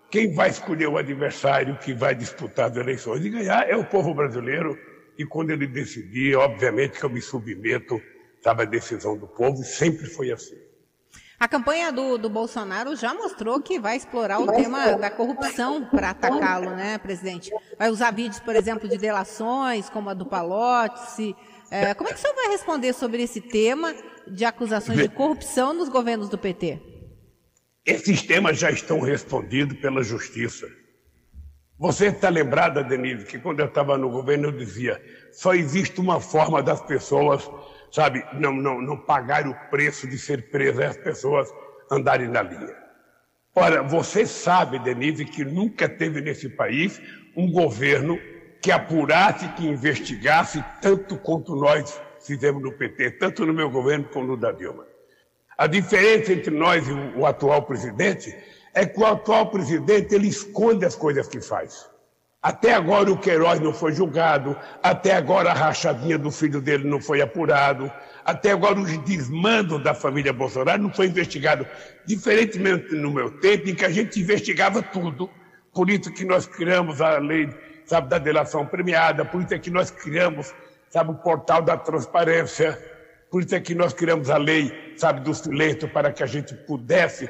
[0.10, 4.14] quem vai escolher o adversário que vai disputar as eleições e ganhar é o povo
[4.14, 4.78] brasileiro.
[5.18, 8.00] E quando ele decidir, obviamente que eu me submeto
[8.42, 10.56] sabe, à decisão do povo, e sempre foi assim.
[11.40, 16.10] A campanha do, do Bolsonaro já mostrou que vai explorar o tema da corrupção para
[16.10, 17.52] atacá-lo, né, presidente?
[17.78, 21.36] Vai usar vídeos, por exemplo, de delações, como a do Palote.
[21.70, 23.94] É, como é que o senhor vai responder sobre esse tema
[24.26, 26.97] de acusações de corrupção nos governos do PT?
[27.88, 30.68] Esses temas já estão respondidos pela justiça.
[31.80, 36.20] Você está lembrada, Denise, que quando eu estava no governo eu dizia: só existe uma
[36.20, 37.50] forma das pessoas,
[37.90, 41.50] sabe, não, não, não pagar o preço de ser presas, é as pessoas
[41.90, 42.76] andarem na linha.
[43.56, 47.02] Ora, você sabe, Denise, que nunca teve nesse país
[47.38, 48.20] um governo
[48.62, 54.28] que apurasse, que investigasse tanto quanto nós fizemos no PT, tanto no meu governo como
[54.28, 54.87] no da Dilma.
[55.58, 58.36] A diferença entre nós e o atual presidente
[58.74, 61.90] é que o atual presidente ele esconde as coisas que faz.
[62.42, 67.02] Até agora o Queiroz não foi julgado, até agora a rachadinha do filho dele não
[67.02, 67.92] foi apurado,
[68.24, 71.66] até agora os desmandos da família Bolsonaro não foi investigado.
[72.06, 75.28] Diferentemente no meu tempo, em que a gente investigava tudo,
[75.74, 77.50] por isso que nós criamos a lei
[77.86, 80.54] sabe, da delação premiada, por isso é que nós criamos
[80.90, 82.80] sabe, o portal da transparência,
[83.30, 86.54] por isso é que nós criamos a lei, sabe, do silêncio para que a gente
[86.54, 87.30] pudesse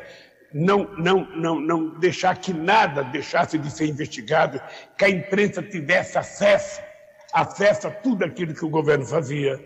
[0.54, 4.62] não, não, não, não deixar que nada deixasse de ser investigado,
[4.98, 6.82] que a imprensa tivesse acesso,
[7.34, 9.60] acesso a tudo aquilo que o governo fazia.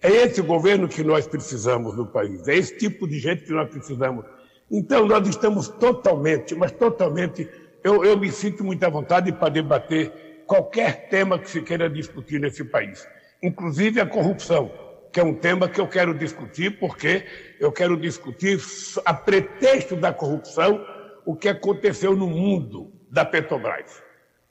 [0.00, 3.52] É esse o governo que nós precisamos no país, é esse tipo de gente que
[3.52, 4.24] nós precisamos.
[4.70, 7.48] Então, nós estamos totalmente, mas totalmente,
[7.84, 12.40] eu, eu me sinto muito à vontade para debater qualquer tema que se queira discutir
[12.40, 13.06] nesse país,
[13.42, 14.81] inclusive a corrupção
[15.12, 17.26] que é um tema que eu quero discutir, porque
[17.60, 18.58] eu quero discutir,
[19.04, 20.84] a pretexto da corrupção,
[21.24, 24.02] o que aconteceu no mundo da Petrobras.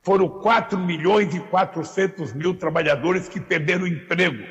[0.04, 4.44] Foram 4 milhões e 400 mil trabalhadores que perderam emprego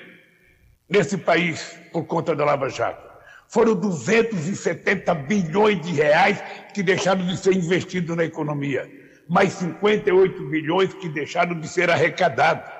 [0.88, 3.08] nesse país por conta da Lava Jato.
[3.48, 6.42] Foram 270 bilhões de reais
[6.74, 8.88] que deixaram de ser investidos na economia,
[9.28, 12.79] mais 58 bilhões que deixaram de ser arrecadados.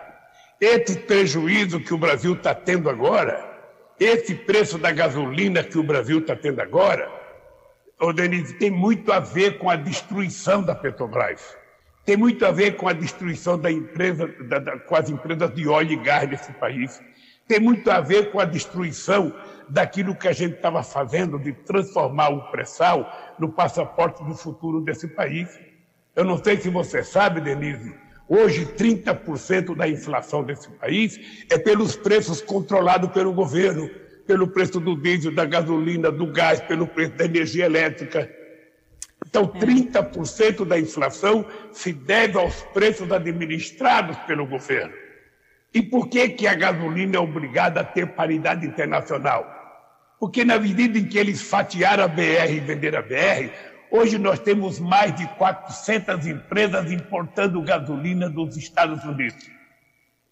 [0.60, 3.50] Esse prejuízo que o Brasil está tendo agora,
[3.98, 7.10] esse preço da gasolina que o Brasil está tendo agora,
[7.98, 11.56] ô Denise, tem muito a ver com a destruição da Petrobras.
[12.04, 15.66] Tem muito a ver com a destruição da empresa, da, da, com as empresas de
[15.66, 17.00] óleo e gás nesse país.
[17.48, 19.34] Tem muito a ver com a destruição
[19.66, 25.08] daquilo que a gente estava fazendo de transformar o pré-sal no passaporte do futuro desse
[25.08, 25.48] país.
[26.14, 27.94] Eu não sei se você sabe, Denise,
[28.32, 31.18] Hoje, 30% da inflação desse país
[31.50, 33.90] é pelos preços controlados pelo governo,
[34.24, 38.30] pelo preço do diesel, da gasolina, do gás, pelo preço da energia elétrica.
[39.26, 44.94] Então, 30% da inflação se deve aos preços administrados pelo governo.
[45.74, 49.44] E por que, que a gasolina é obrigada a ter paridade internacional?
[50.20, 53.50] Porque na medida em que eles fatiaram a BR e venderam a BR,
[53.90, 59.50] hoje nós temos mais de 400 empresas importando gasolina dos Estados Unidos.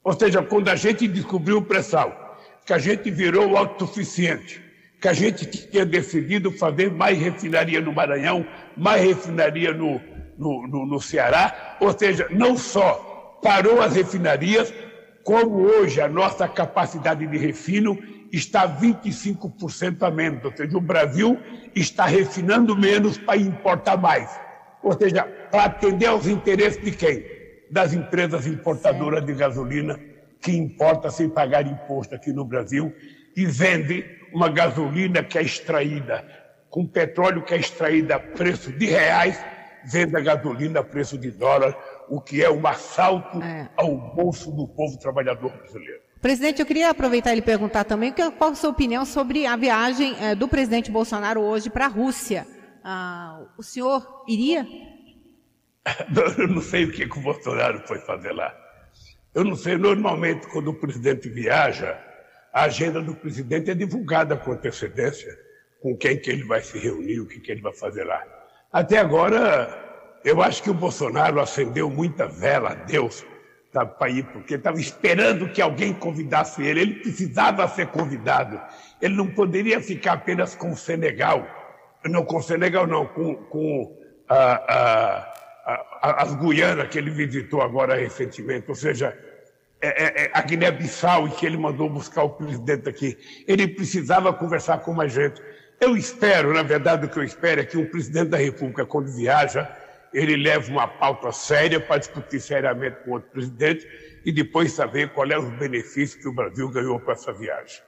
[0.03, 4.63] Ou seja, quando a gente descobriu o pré-sal, que a gente virou autossuficiente,
[5.01, 10.01] que a gente tinha decidido fazer mais refinaria no Maranhão, mais refinaria no,
[10.37, 14.73] no, no, no Ceará, ou seja, não só parou as refinarias,
[15.29, 17.99] como hoje a nossa capacidade de refino
[18.33, 21.39] está 25% a menos, ou seja, o Brasil
[21.75, 24.41] está refinando menos para importar mais.
[24.83, 27.27] Ou seja, para atender aos interesses de quem?
[27.71, 30.01] Das empresas importadoras de gasolina,
[30.41, 32.91] que importa sem pagar imposto aqui no Brasil
[33.37, 36.25] e vende uma gasolina que é extraída
[36.71, 39.39] com petróleo que é extraída a preço de reais,
[39.85, 41.77] vende a gasolina a preço de dólar
[42.09, 43.69] o que é um assalto é.
[43.77, 46.01] ao bolso do povo trabalhador brasileiro.
[46.21, 50.35] Presidente, eu queria aproveitar e perguntar também qual a sua opinião sobre a viagem é,
[50.35, 52.45] do presidente Bolsonaro hoje para a Rússia.
[52.83, 54.67] Ah, o senhor iria?
[56.37, 58.53] Eu não sei o que, que o Bolsonaro foi fazer lá.
[59.35, 61.97] Eu não sei, normalmente, quando o presidente viaja,
[62.53, 65.33] a agenda do presidente é divulgada com antecedência,
[65.81, 68.21] com quem que ele vai se reunir, o que, que ele vai fazer lá.
[68.73, 69.88] Até agora,
[70.25, 73.25] eu acho que o Bolsonaro acendeu muita vela a Deus
[73.73, 76.81] para ir, porque estava esperando que alguém convidasse ele.
[76.81, 78.61] Ele precisava ser convidado.
[79.01, 81.47] Ele não poderia ficar apenas com o Senegal.
[82.05, 83.97] Não, com o Senegal não, com, com
[84.29, 88.67] a, a, a, as Guianas que ele visitou agora recentemente.
[88.69, 89.17] Ou seja,
[89.81, 93.17] é, é, é a Guiné-Bissau, que ele mandou buscar o presidente aqui.
[93.47, 95.41] Ele precisava conversar com mais gente.
[95.81, 99.15] Eu espero, na verdade, o que eu espero é que um presidente da República, quando
[99.15, 99.71] viaja,
[100.13, 103.87] ele leva uma pauta séria para discutir seriamente com outro presidente
[104.25, 107.83] e depois saber qual é os benefícios que o Brasil ganhou com essa viagem.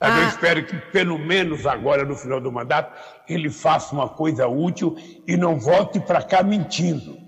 [0.00, 0.20] Mas ah.
[0.20, 2.96] eu espero que, pelo menos agora, no final do mandato,
[3.28, 7.18] ele faça uma coisa útil e não volte para cá mentindo.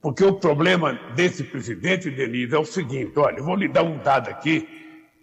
[0.00, 3.98] Porque o problema desse presidente, Denise, é o seguinte: olha, eu vou lhe dar um
[3.98, 4.66] dado aqui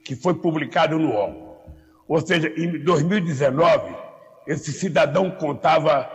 [0.06, 1.48] que foi publicado no UOL.
[2.08, 3.94] Ou seja, em 2019,
[4.48, 6.10] esse cidadão contava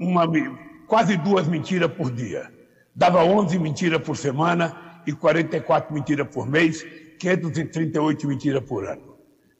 [0.00, 0.26] uma,
[0.86, 2.52] quase duas mentiras por dia.
[2.94, 6.84] Dava 11 mentiras por semana e 44 mentiras por mês,
[7.18, 9.16] 538 mentiras por ano.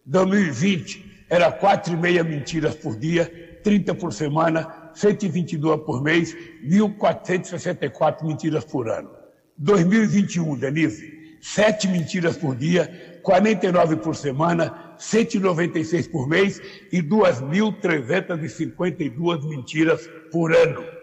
[0.07, 6.35] 2020 era 4,5 mentiras por dia, 30 por semana, 122 por mês,
[6.65, 9.11] 1.464 mentiras por ano.
[9.59, 16.61] 2021, Denise, 7 mentiras por dia, 49 por semana, 196 por mês
[16.93, 20.96] e 2.352 mentiras por ano.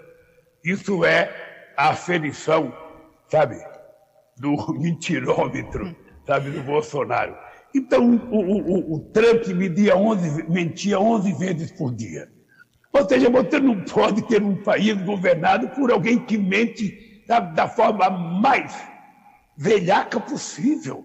[0.63, 1.29] Isso é
[1.75, 2.73] a aferição,
[3.27, 3.57] sabe,
[4.37, 5.95] do mentirômetro,
[6.25, 7.35] sabe, do Bolsonaro.
[7.75, 12.31] Então, o, o, o Trump media 11, mentia 11 vezes por dia.
[12.93, 17.67] Ou seja, você não pode ter um país governado por alguém que mente da, da
[17.67, 18.71] forma mais
[19.57, 21.03] velhaca possível.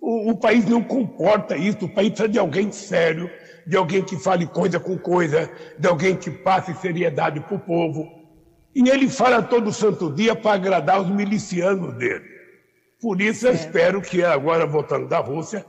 [0.00, 1.84] O, o, país não comporta isso.
[1.84, 3.30] O país precisa de alguém sério,
[3.64, 8.19] de alguém que fale coisa com coisa, de alguém que passe seriedade para o povo.
[8.74, 12.24] E ele fala todo santo dia para agradar os milicianos dele.
[13.00, 13.54] Por isso eu é.
[13.54, 15.64] espero que agora, voltando da Rússia,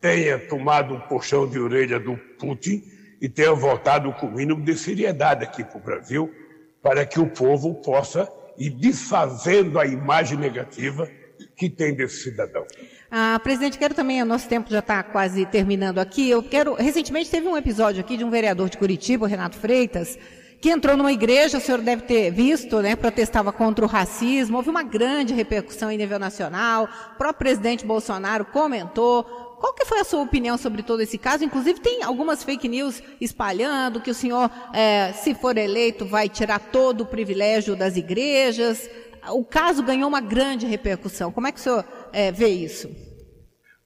[0.00, 2.82] tenha tomado um puxão de orelha do Putin
[3.20, 6.34] e tenha voltado com o mínimo de seriedade aqui para o Brasil,
[6.82, 11.08] para que o povo possa ir desfazendo a imagem negativa
[11.56, 12.66] que tem desse cidadão.
[13.10, 16.28] Ah, presidente, quero também, o nosso tempo já está quase terminando aqui.
[16.28, 16.74] Eu quero.
[16.74, 20.18] Recentemente teve um episódio aqui de um vereador de Curitiba, Renato Freitas,
[20.62, 24.70] que entrou numa igreja, o senhor deve ter visto, né, protestava contra o racismo, houve
[24.70, 29.24] uma grande repercussão em nível nacional, o próprio presidente Bolsonaro comentou.
[29.58, 31.42] Qual que foi a sua opinião sobre todo esse caso?
[31.42, 36.60] Inclusive tem algumas fake news espalhando que o senhor, é, se for eleito, vai tirar
[36.60, 38.88] todo o privilégio das igrejas.
[39.30, 41.32] O caso ganhou uma grande repercussão.
[41.32, 42.88] Como é que o senhor é, vê isso?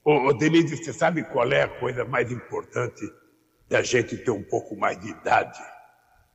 [0.05, 3.01] Ô, ô, Denise, você sabe qual é a coisa mais importante
[3.67, 5.59] da gente ter um pouco mais de idade?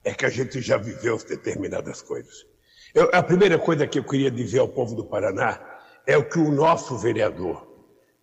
[0.05, 2.47] É que a gente já viveu determinadas coisas.
[2.95, 5.61] Eu, a primeira coisa que eu queria dizer ao povo do Paraná
[6.07, 7.71] é o que o nosso vereador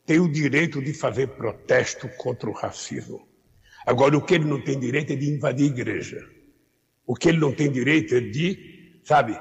[0.05, 3.27] tem o direito de fazer protesto contra o racismo.
[3.85, 6.27] Agora, o que ele não tem direito é de invadir a igreja.
[7.05, 9.39] O que ele não tem direito é de, sabe,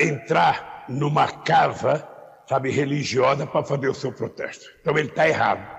[0.00, 2.06] entrar numa casa,
[2.48, 4.66] sabe, religiosa para fazer o seu protesto.
[4.80, 5.78] Então, ele está errado.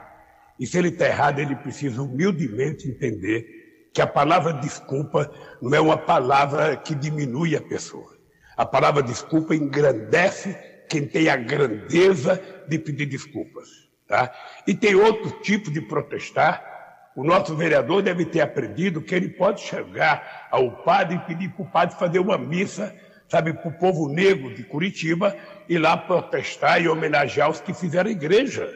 [0.59, 3.60] E se ele está errado, ele precisa humildemente entender
[3.93, 8.17] que a palavra desculpa não é uma palavra que diminui a pessoa.
[8.55, 13.67] A palavra desculpa engrandece quem tem a grandeza de pedir desculpas.
[14.07, 14.31] Tá?
[14.67, 16.69] E tem outro tipo de protestar.
[17.15, 21.63] O nosso vereador deve ter aprendido que ele pode chegar ao padre e pedir para
[21.63, 22.95] o padre fazer uma missa,
[23.27, 25.35] sabe, para o povo negro de Curitiba,
[25.67, 28.69] ir lá protestar e homenagear os que fizeram a igreja.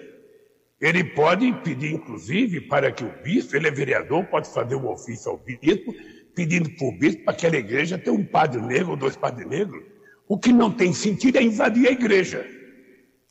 [0.85, 5.31] Ele pode pedir, inclusive, para que o bispo, ele é vereador, pode fazer um ofício
[5.31, 5.91] ao bispo,
[6.35, 9.83] pedindo para o bispo para aquela igreja ter um padre negro ou dois padres negros.
[10.27, 12.45] O que não tem sentido é invadir a igreja.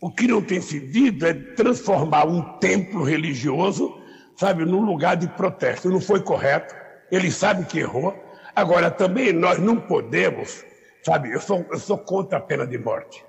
[0.00, 3.96] O que não tem sentido é transformar um templo religioso,
[4.34, 5.88] sabe, num lugar de protesto.
[5.88, 6.74] Não foi correto.
[7.08, 8.20] Ele sabe que errou.
[8.56, 10.64] Agora, também nós não podemos,
[11.04, 13.24] sabe, eu sou, eu sou contra a pena de morte.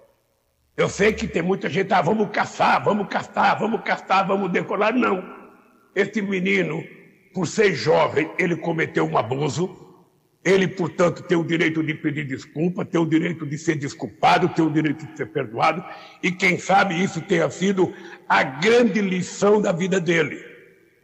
[0.77, 4.93] Eu sei que tem muita gente, ah, vamos caçar, vamos caçar, vamos caçar, vamos decolar.
[4.93, 5.23] Não.
[5.95, 6.83] Este menino,
[7.33, 9.83] por ser jovem, ele cometeu um abuso.
[10.43, 14.65] Ele, portanto, tem o direito de pedir desculpa, tem o direito de ser desculpado, tem
[14.65, 15.83] o direito de ser perdoado.
[16.21, 17.93] E quem sabe isso tenha sido
[18.27, 20.43] a grande lição da vida dele.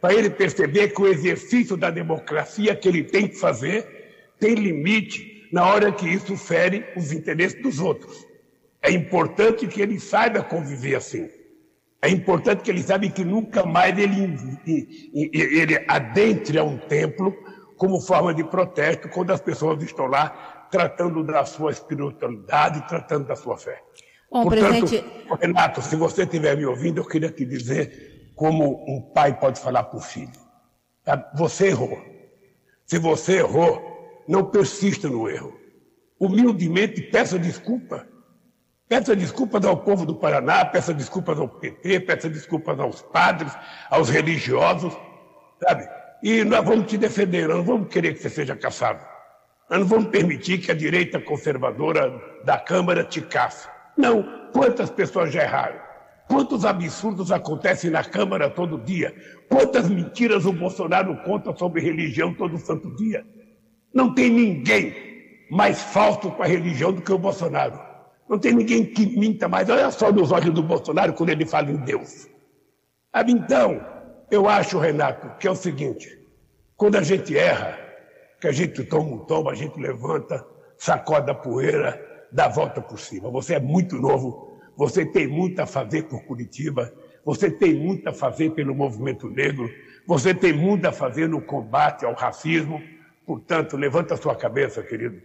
[0.00, 5.48] Para ele perceber que o exercício da democracia que ele tem que fazer tem limite
[5.50, 8.31] na hora que isso fere os interesses dos outros.
[8.82, 11.28] É importante que ele saiba conviver assim.
[12.02, 14.36] É importante que ele saiba que nunca mais ele,
[15.32, 17.32] ele adentre a um templo
[17.76, 23.36] como forma de protesto quando as pessoas estão lá tratando da sua espiritualidade, tratando da
[23.36, 23.80] sua fé.
[24.30, 25.04] Bom, Portanto, presidente...
[25.40, 29.84] Renato, se você estiver me ouvindo, eu queria te dizer como um pai pode falar
[29.84, 30.32] para o filho.
[31.04, 31.30] Tá?
[31.36, 32.02] Você errou.
[32.86, 35.56] Se você errou, não persista no erro.
[36.18, 38.06] Humildemente peça desculpa.
[38.92, 43.50] Peça desculpas ao povo do Paraná, peça desculpas ao PT, peça desculpas aos padres,
[43.88, 44.94] aos religiosos,
[45.64, 45.88] sabe?
[46.22, 49.02] E nós vamos te defender, nós não vamos querer que você seja caçado.
[49.70, 52.12] Nós não vamos permitir que a direita conservadora
[52.44, 53.66] da Câmara te caça.
[53.96, 54.50] Não.
[54.52, 55.80] Quantas pessoas já erraram?
[56.28, 59.14] Quantos absurdos acontecem na Câmara todo dia?
[59.48, 63.24] Quantas mentiras o Bolsonaro conta sobre religião todo santo dia?
[63.94, 64.94] Não tem ninguém
[65.50, 67.91] mais falso com a religião do que o Bolsonaro.
[68.32, 69.68] Não tem ninguém que minta mais.
[69.68, 72.26] Olha só nos olhos do Bolsonaro quando ele fala em Deus.
[73.28, 73.78] Então,
[74.30, 76.18] eu acho, Renato, que é o seguinte:
[76.74, 77.78] quando a gente erra,
[78.40, 80.42] que a gente toma um tombo, a gente levanta,
[80.78, 83.30] sacode a poeira, dá a volta por cima.
[83.30, 86.90] Você é muito novo, você tem muito a fazer por Curitiba,
[87.26, 89.68] você tem muito a fazer pelo movimento negro,
[90.06, 92.82] você tem muito a fazer no combate ao racismo.
[93.26, 95.20] Portanto, levanta a sua cabeça, querido.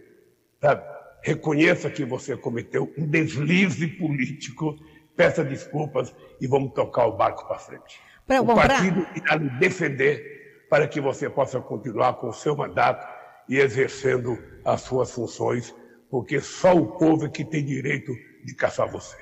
[0.60, 0.97] Sabe?
[1.22, 4.76] Reconheça que você cometeu um deslize político,
[5.16, 8.00] peça desculpas e vamos tocar o barco para frente.
[8.26, 9.16] Pra, o bom, partido pra...
[9.16, 13.06] irá lhe defender para que você possa continuar com o seu mandato
[13.48, 15.74] e exercendo as suas funções,
[16.10, 18.12] porque só o povo é que tem direito
[18.44, 19.16] de caçar você.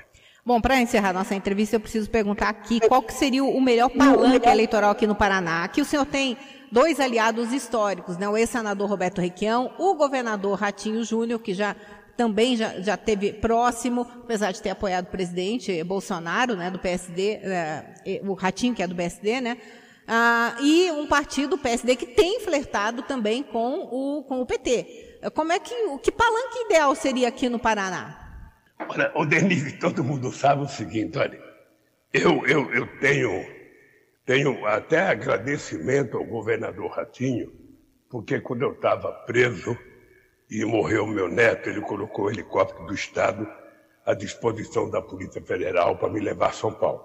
[0.45, 4.47] Bom, para encerrar nossa entrevista, eu preciso perguntar aqui qual que seria o melhor palanque
[4.47, 5.65] eleitoral aqui no Paraná.
[5.65, 6.37] Aqui o senhor tem
[6.71, 8.27] dois aliados históricos, né?
[8.27, 11.75] o ex-senador Roberto Requião, o governador Ratinho Júnior, que já
[12.15, 17.39] também já, já teve próximo, apesar de ter apoiado o presidente Bolsonaro, né, do PSD,
[17.43, 19.57] é, o Ratinho, que é do PSD, né,
[20.07, 25.19] ah, e um partido, o PSD, que tem flertado também com o, com o PT.
[25.33, 28.17] Como é que, o que palanque ideal seria aqui no Paraná?
[28.87, 31.37] Olha, o Denise, todo mundo sabe o seguinte, olha,
[32.13, 33.45] eu, eu, eu tenho,
[34.27, 37.49] tenho até agradecimento ao governador Ratinho,
[38.09, 39.75] porque quando eu estava preso,
[40.49, 43.47] e morreu meu neto, ele colocou o helicóptero do Estado
[44.05, 47.03] à disposição da Polícia Federal para me levar a São Paulo.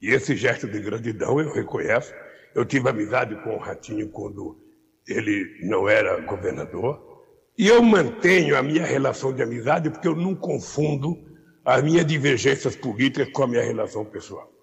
[0.00, 2.12] E esse gesto de gratidão eu reconheço.
[2.54, 4.58] Eu tive amizade com o Ratinho quando
[5.06, 7.24] ele não era governador.
[7.58, 11.16] E eu mantenho a minha relação de amizade porque eu não confundo
[11.64, 14.53] as minhas divergências políticas com a minha relação pessoal.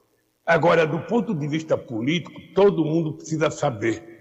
[0.46, 4.12] Agora, do ponto de vista político, todo mundo precisa saber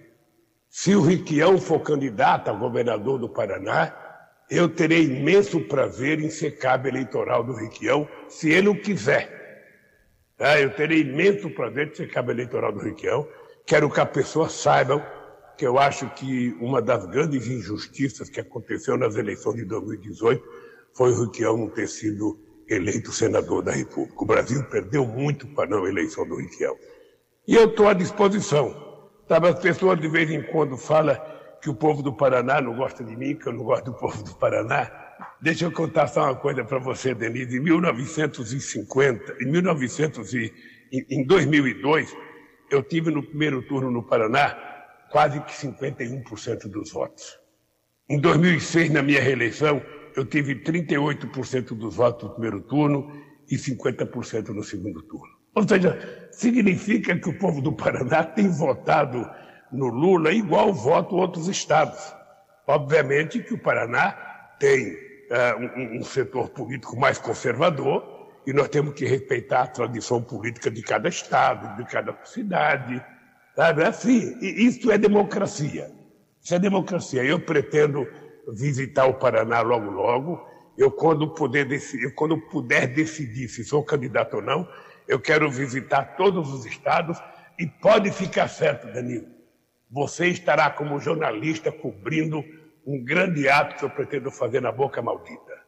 [0.68, 3.92] se o Riquião for candidato a governador do Paraná,
[4.48, 9.38] eu terei imenso prazer em ser cabo eleitoral do Riquião, se ele o quiser.
[10.38, 13.26] Ah, eu terei imenso prazer de ser cabo eleitoral do Riquião.
[13.66, 15.04] Quero que a pessoa saiba
[15.56, 20.42] que eu acho que uma das grandes injustiças que aconteceu nas eleições de 2018
[20.94, 22.38] foi o Riquião não ter sido
[22.70, 24.22] eleito senador da República.
[24.22, 26.76] O Brasil perdeu muito para não eleição do Riquião.
[27.46, 29.08] E eu estou à disposição.
[29.28, 31.20] Sabe, as pessoas de vez em quando falam
[31.60, 34.22] que o povo do Paraná não gosta de mim, que eu não gosto do povo
[34.22, 34.90] do Paraná.
[35.40, 37.56] Deixa eu contar só uma coisa para você, Denise.
[37.56, 40.52] Em 1950, em 1900 e,
[40.92, 42.16] em 2002,
[42.70, 44.56] eu tive no primeiro turno no Paraná
[45.10, 47.38] quase que 51% dos votos.
[48.08, 49.82] Em 2006, na minha reeleição,
[50.16, 53.10] eu tive 38% dos votos no primeiro turno
[53.50, 55.40] e 50% no segundo turno.
[55.54, 59.28] Ou seja, significa que o povo do Paraná tem votado
[59.72, 62.14] no Lula igual voto outros estados.
[62.66, 64.12] Obviamente que o Paraná
[64.58, 70.22] tem uh, um, um setor político mais conservador e nós temos que respeitar a tradição
[70.22, 73.02] política de cada estado, de cada cidade.
[73.56, 73.84] Sabe?
[73.84, 75.90] Assim, isso é democracia.
[76.42, 77.24] Isso é democracia.
[77.24, 78.06] Eu pretendo
[78.54, 80.48] visitar o Paraná logo, logo.
[80.76, 84.68] Eu, quando puder, decidir, quando puder decidir se sou candidato ou não,
[85.06, 87.18] eu quero visitar todos os estados
[87.58, 89.26] e pode ficar certo, Danilo.
[89.90, 92.44] Você estará como jornalista cobrindo
[92.86, 95.60] um grande ato que eu pretendo fazer na Boca Maldita.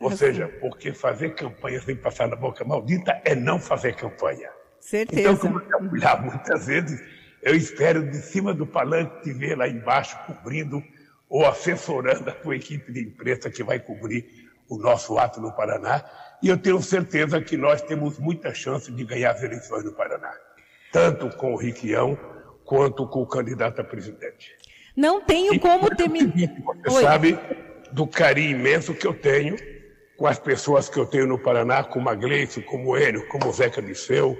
[0.00, 4.50] Ou seja, porque fazer campanha sem passar na Boca Maldita é não fazer campanha.
[4.80, 5.20] Certeza.
[5.20, 7.00] Então, como eu já fui lá muitas vezes,
[7.40, 10.82] eu espero de cima do palanque te ver lá embaixo cobrindo
[11.32, 16.04] ou assessorando a tua equipe de imprensa que vai cobrir o nosso ato no Paraná.
[16.42, 20.30] E eu tenho certeza que nós temos muita chance de ganhar as eleições no Paraná,
[20.92, 22.18] tanto com o Riquião
[22.66, 24.54] quanto com o candidato a presidente.
[24.94, 26.32] Não tenho como terminar.
[26.84, 27.02] Você Oi.
[27.02, 27.38] sabe
[27.92, 29.56] do carinho imenso que eu tenho
[30.18, 33.48] com as pessoas que eu tenho no Paraná, como a Gleice, como o Enio, como
[33.48, 34.36] o Zeca Disseu,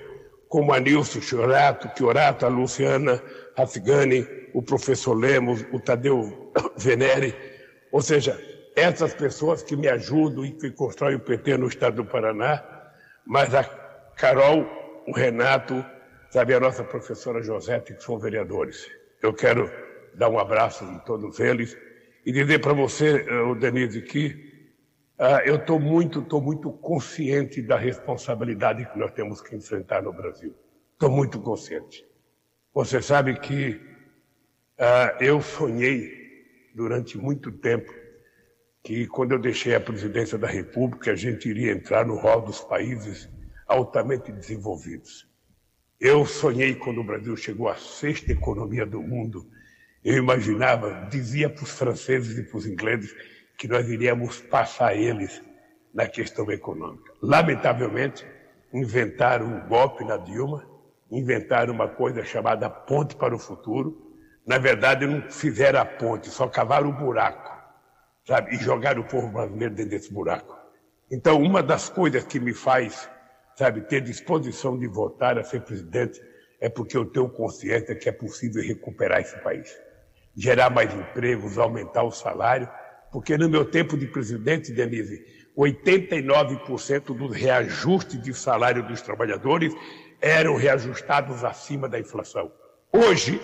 [0.47, 3.23] como a Nilson Chiorato, Chiorato, a Luciana
[3.57, 7.35] Rafigani, o professor Lemos, o Tadeu Venere,
[7.91, 8.39] ou seja,
[8.75, 12.63] essas pessoas que me ajudam e que constroem o PT no estado do Paraná,
[13.27, 13.65] mas a
[14.17, 14.67] Carol,
[15.07, 15.85] o Renato,
[16.31, 18.91] sabe, a nossa professora Josete, que são vereadores.
[19.23, 19.71] Eu quero
[20.15, 21.77] dar um abraço em todos eles
[22.25, 24.27] e dizer para você, eh, o Denise, que
[25.19, 30.13] uh, eu estou muito, tô muito consciente da responsabilidade que nós temos que enfrentar no
[30.13, 30.55] Brasil.
[30.93, 32.07] Estou muito consciente.
[32.75, 33.81] Você sabe que
[34.79, 36.11] uh, eu sonhei
[36.75, 37.93] durante muito tempo
[38.83, 42.61] que quando eu deixei a presidência da República, a gente iria entrar no rol dos
[42.61, 43.29] países
[43.67, 45.29] altamente desenvolvidos.
[46.01, 49.47] Eu sonhei quando o Brasil chegou à sexta economia do mundo.
[50.03, 53.15] Eu imaginava, dizia para os franceses e para os ingleses,
[53.59, 55.43] que nós iríamos passar eles
[55.93, 57.13] na questão econômica.
[57.21, 58.27] Lamentavelmente,
[58.73, 60.72] inventaram um golpe na Dilma,
[61.13, 64.11] inventaram uma coisa chamada ponte para o futuro,
[64.47, 67.53] na verdade, não fizeram a ponte, só cavaram o buraco,
[68.27, 68.57] sabe?
[68.57, 70.57] E jogaram o povo brasileiro dentro desse buraco.
[71.11, 73.09] Então, uma das coisas que me faz,
[73.55, 76.21] sabe, ter disposição de votar a ser presidente
[76.61, 79.71] é porque eu tenho consciência que é possível recuperar esse país.
[80.35, 82.69] Gerar mais empregos, aumentar o salário,
[83.13, 85.23] porque no meu tempo de presidente, Denise,
[85.57, 89.75] 89% dos reajustes de salário dos trabalhadores
[90.23, 92.51] eram reajustados acima da inflação.
[92.93, 93.41] Hoje,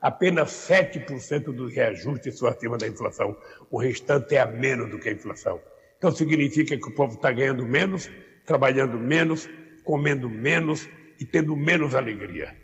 [0.00, 3.36] apenas 7% dos reajustes são acima da inflação.
[3.68, 5.60] O restante é a menos do que a inflação.
[5.98, 8.08] Então significa que o povo está ganhando menos,
[8.46, 9.48] trabalhando menos,
[9.84, 10.88] comendo menos
[11.18, 12.54] e tendo menos alegria.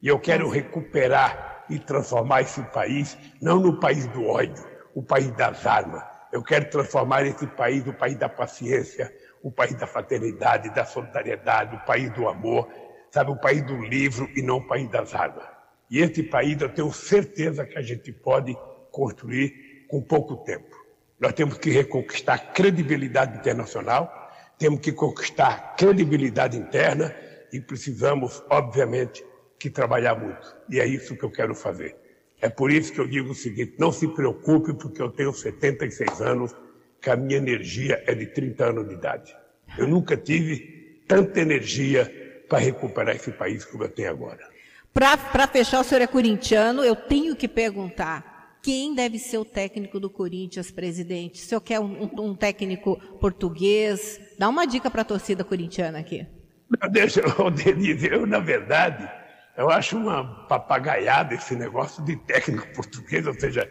[0.00, 5.30] E eu quero recuperar e transformar esse país, não no país do ódio, o país
[5.32, 6.02] das armas.
[6.32, 11.76] Eu quero transformar esse país no país da paciência, o país da fraternidade, da solidariedade,
[11.76, 12.68] o país do amor,
[13.12, 15.44] sabe, o país do livro e não o país das armas.
[15.90, 18.56] E esse país eu tenho certeza que a gente pode
[18.90, 20.74] construir com pouco tempo.
[21.20, 24.10] Nós temos que reconquistar credibilidade internacional,
[24.58, 27.14] temos que conquistar credibilidade interna
[27.52, 29.22] e precisamos, obviamente,
[29.58, 30.56] que trabalhar muito.
[30.70, 31.94] E é isso que eu quero fazer.
[32.40, 36.20] É por isso que eu digo o seguinte: não se preocupe, porque eu tenho 76
[36.22, 36.56] anos,
[37.00, 39.36] que a minha energia é de 30 anos de idade.
[39.76, 42.21] Eu nunca tive tanta energia
[42.52, 44.46] para recuperar esse país como eu tenho agora.
[44.92, 49.98] Para fechar, o senhor é corintiano, eu tenho que perguntar: quem deve ser o técnico
[49.98, 51.42] do Corinthians, presidente?
[51.42, 54.20] O senhor quer um, um técnico português?
[54.38, 56.26] Dá uma dica para a torcida corintiana aqui.
[56.68, 57.22] Não, deixa,
[57.56, 59.10] Denise, eu, na verdade,
[59.56, 63.66] eu acho uma papagaiada esse negócio de técnico português, ou seja,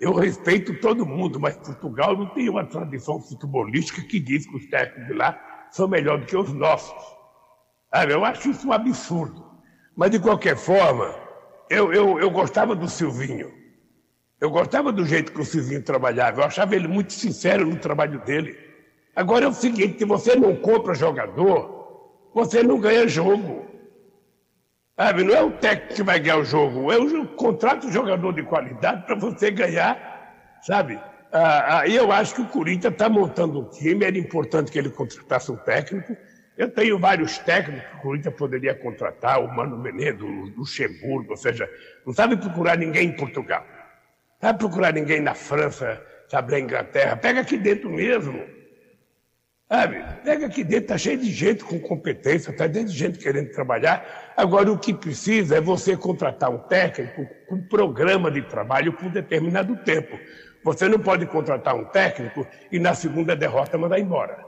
[0.00, 4.66] eu respeito todo mundo, mas Portugal não tem uma tradição futebolística que diz que os
[4.66, 7.13] técnicos de lá são melhores do que os nossos.
[8.08, 9.44] Eu acho isso um absurdo.
[9.94, 11.14] Mas, de qualquer forma,
[11.70, 13.52] eu, eu, eu gostava do Silvinho.
[14.40, 16.40] Eu gostava do jeito que o Silvinho trabalhava.
[16.40, 18.58] Eu achava ele muito sincero no trabalho dele.
[19.14, 23.64] Agora é o seguinte: se você não compra jogador, você não ganha jogo.
[24.96, 25.24] Sabe?
[25.24, 29.04] Não é o técnico que vai ganhar o jogo, é o contrato jogador de qualidade
[29.06, 31.00] para você ganhar, sabe?
[31.32, 34.90] Aí ah, eu acho que o Corinthians está montando um time, era importante que ele
[34.90, 36.16] contratasse um técnico.
[36.56, 41.36] Eu tenho vários técnicos que o Corinthians poderia contratar, o Mano Menezes, o Luxemburgo, ou
[41.36, 41.68] seja,
[42.06, 43.66] não sabe procurar ninguém em Portugal.
[44.40, 47.16] Não sabe procurar ninguém na França, sabe, na Inglaterra.
[47.16, 48.40] Pega aqui dentro mesmo.
[49.68, 50.04] Sabe?
[50.22, 54.32] Pega aqui dentro, está cheio de gente com competência, está dentro de gente querendo trabalhar.
[54.36, 59.10] Agora, o que precisa é você contratar um técnico com um programa de trabalho por
[59.10, 60.16] determinado tempo.
[60.62, 64.43] Você não pode contratar um técnico e na segunda derrota mandar embora.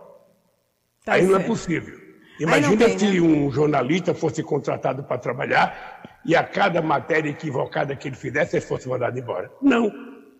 [1.06, 1.32] Tá Aí certo.
[1.32, 1.98] não é possível.
[2.38, 3.20] Imagina tem, se né?
[3.20, 8.66] um jornalista fosse contratado para trabalhar e a cada matéria equivocada que ele fizesse, ele
[8.66, 9.50] fosse mandado embora.
[9.62, 9.90] Não.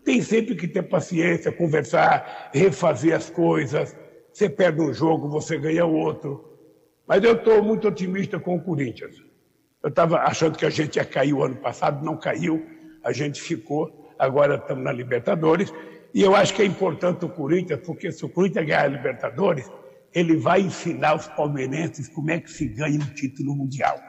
[0.05, 3.97] Tem sempre que ter paciência, conversar, refazer as coisas
[4.37, 6.45] você perde um jogo, você ganha outro.
[7.09, 9.17] Mas eu estou muito otimista com o Corinthians.
[9.83, 12.63] Eu estava achando que a gente ia cair o ano passado, não caiu,
[13.03, 15.73] a gente ficou, agora estamos na Libertadores.
[16.13, 19.73] E eu acho que é importante o Corinthians, porque se o Corinthians ganhar a Libertadores,
[20.15, 24.01] ele vai ensinar os palmeirenses como é que se ganha um título mundial.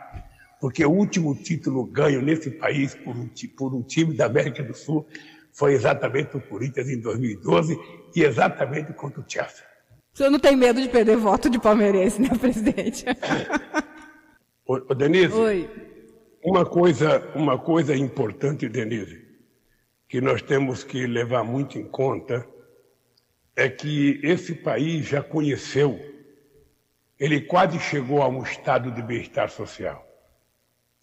[0.60, 4.74] Porque o último título ganho nesse país por um, por um time da América do
[4.74, 5.06] Sul
[5.54, 7.78] foi exatamente o Corinthians em 2012
[8.16, 9.66] e exatamente contra o Chelsea.
[10.14, 13.06] O senhor não tem medo de perder voto de palmeirense, né, presidente?
[14.66, 15.70] Ô, Denise, Oi.
[16.44, 19.26] Uma, coisa, uma coisa importante, Denise,
[20.10, 22.48] que nós temos que levar muito em conta
[23.58, 26.00] é que esse país já conheceu,
[27.20, 30.06] ele quase chegou a um estado de bem-estar social.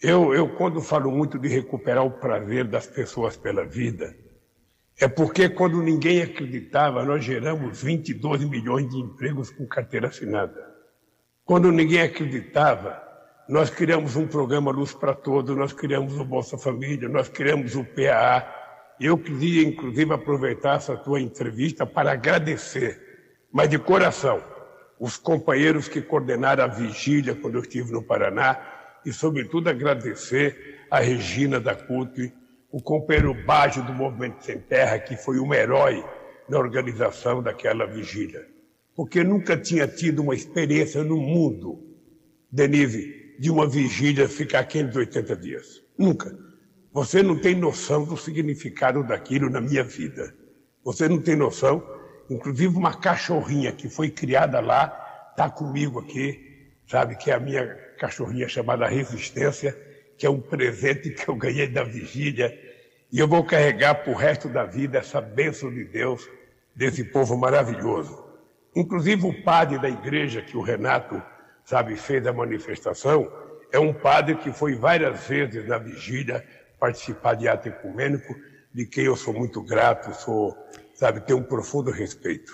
[0.00, 4.16] Eu, eu, quando falo muito de recuperar o prazer das pessoas pela vida,
[5.00, 10.72] é porque quando ninguém acreditava, nós geramos 22 milhões de empregos com carteira assinada.
[11.44, 13.02] Quando ninguém acreditava,
[13.48, 17.84] nós criamos um programa Luz para Todos, nós criamos o Bolsa Família, nós criamos o
[17.84, 18.63] PAA.
[19.00, 23.00] Eu queria, inclusive, aproveitar essa tua entrevista para agradecer,
[23.52, 24.42] mas de coração,
[24.98, 28.58] os companheiros que coordenaram a vigília quando eu estive no Paraná
[29.04, 32.32] e, sobretudo, agradecer a Regina da CUT,
[32.70, 36.04] o companheiro Baggio do Movimento Sem Terra, que foi um herói
[36.48, 38.46] na organização daquela vigília.
[38.94, 41.82] Porque nunca tinha tido uma experiência no mundo,
[42.50, 45.82] Denise, de uma vigília ficar 580 dias.
[45.98, 46.43] Nunca.
[46.94, 50.34] Você não tem noção do significado daquilo na minha vida.
[50.82, 51.86] Você não tem noção.
[52.30, 57.66] Inclusive, uma cachorrinha que foi criada lá está comigo aqui, sabe, que é a minha
[57.98, 59.76] cachorrinha chamada Resistência
[60.16, 62.56] que é um presente que eu ganhei da vigília,
[63.10, 66.28] e eu vou carregar para o resto da vida essa bênção de Deus,
[66.74, 68.24] desse povo maravilhoso.
[68.74, 71.22] Inclusive o padre da igreja que o Renato,
[71.64, 73.30] sabe, fez a manifestação,
[73.72, 76.44] é um padre que foi várias vezes na vigília
[76.84, 78.34] participar de ato ecumênico,
[78.72, 80.54] de quem eu sou muito grato, sou,
[80.92, 82.52] sabe, tenho um profundo respeito.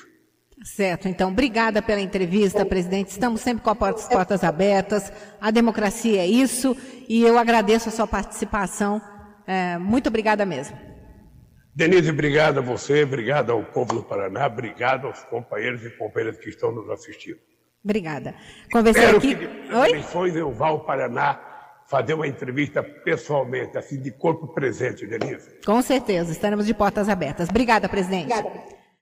[0.63, 3.09] Certo, então, obrigada pela entrevista, presidente.
[3.09, 5.13] Estamos sempre com as portas abertas.
[5.41, 6.77] A democracia é isso
[7.09, 9.03] e eu agradeço a sua participação.
[9.47, 10.79] É, muito obrigada mesmo.
[11.75, 16.51] Denise, obrigado a você, obrigado ao povo do Paraná, obrigado aos companheiros e companheiras que
[16.51, 17.39] estão nos assistindo.
[17.83, 18.35] Obrigada.
[18.71, 19.35] Conversei Espero aqui.
[19.35, 19.89] que Oi?
[19.89, 21.50] eleições eu vá ao Paraná
[21.91, 25.51] fazer uma entrevista pessoalmente, assim, de corpo presente, Denise.
[25.67, 27.49] Com certeza, estaremos de portas abertas.
[27.49, 28.33] Obrigada, presidente.
[28.33, 28.80] Obrigada.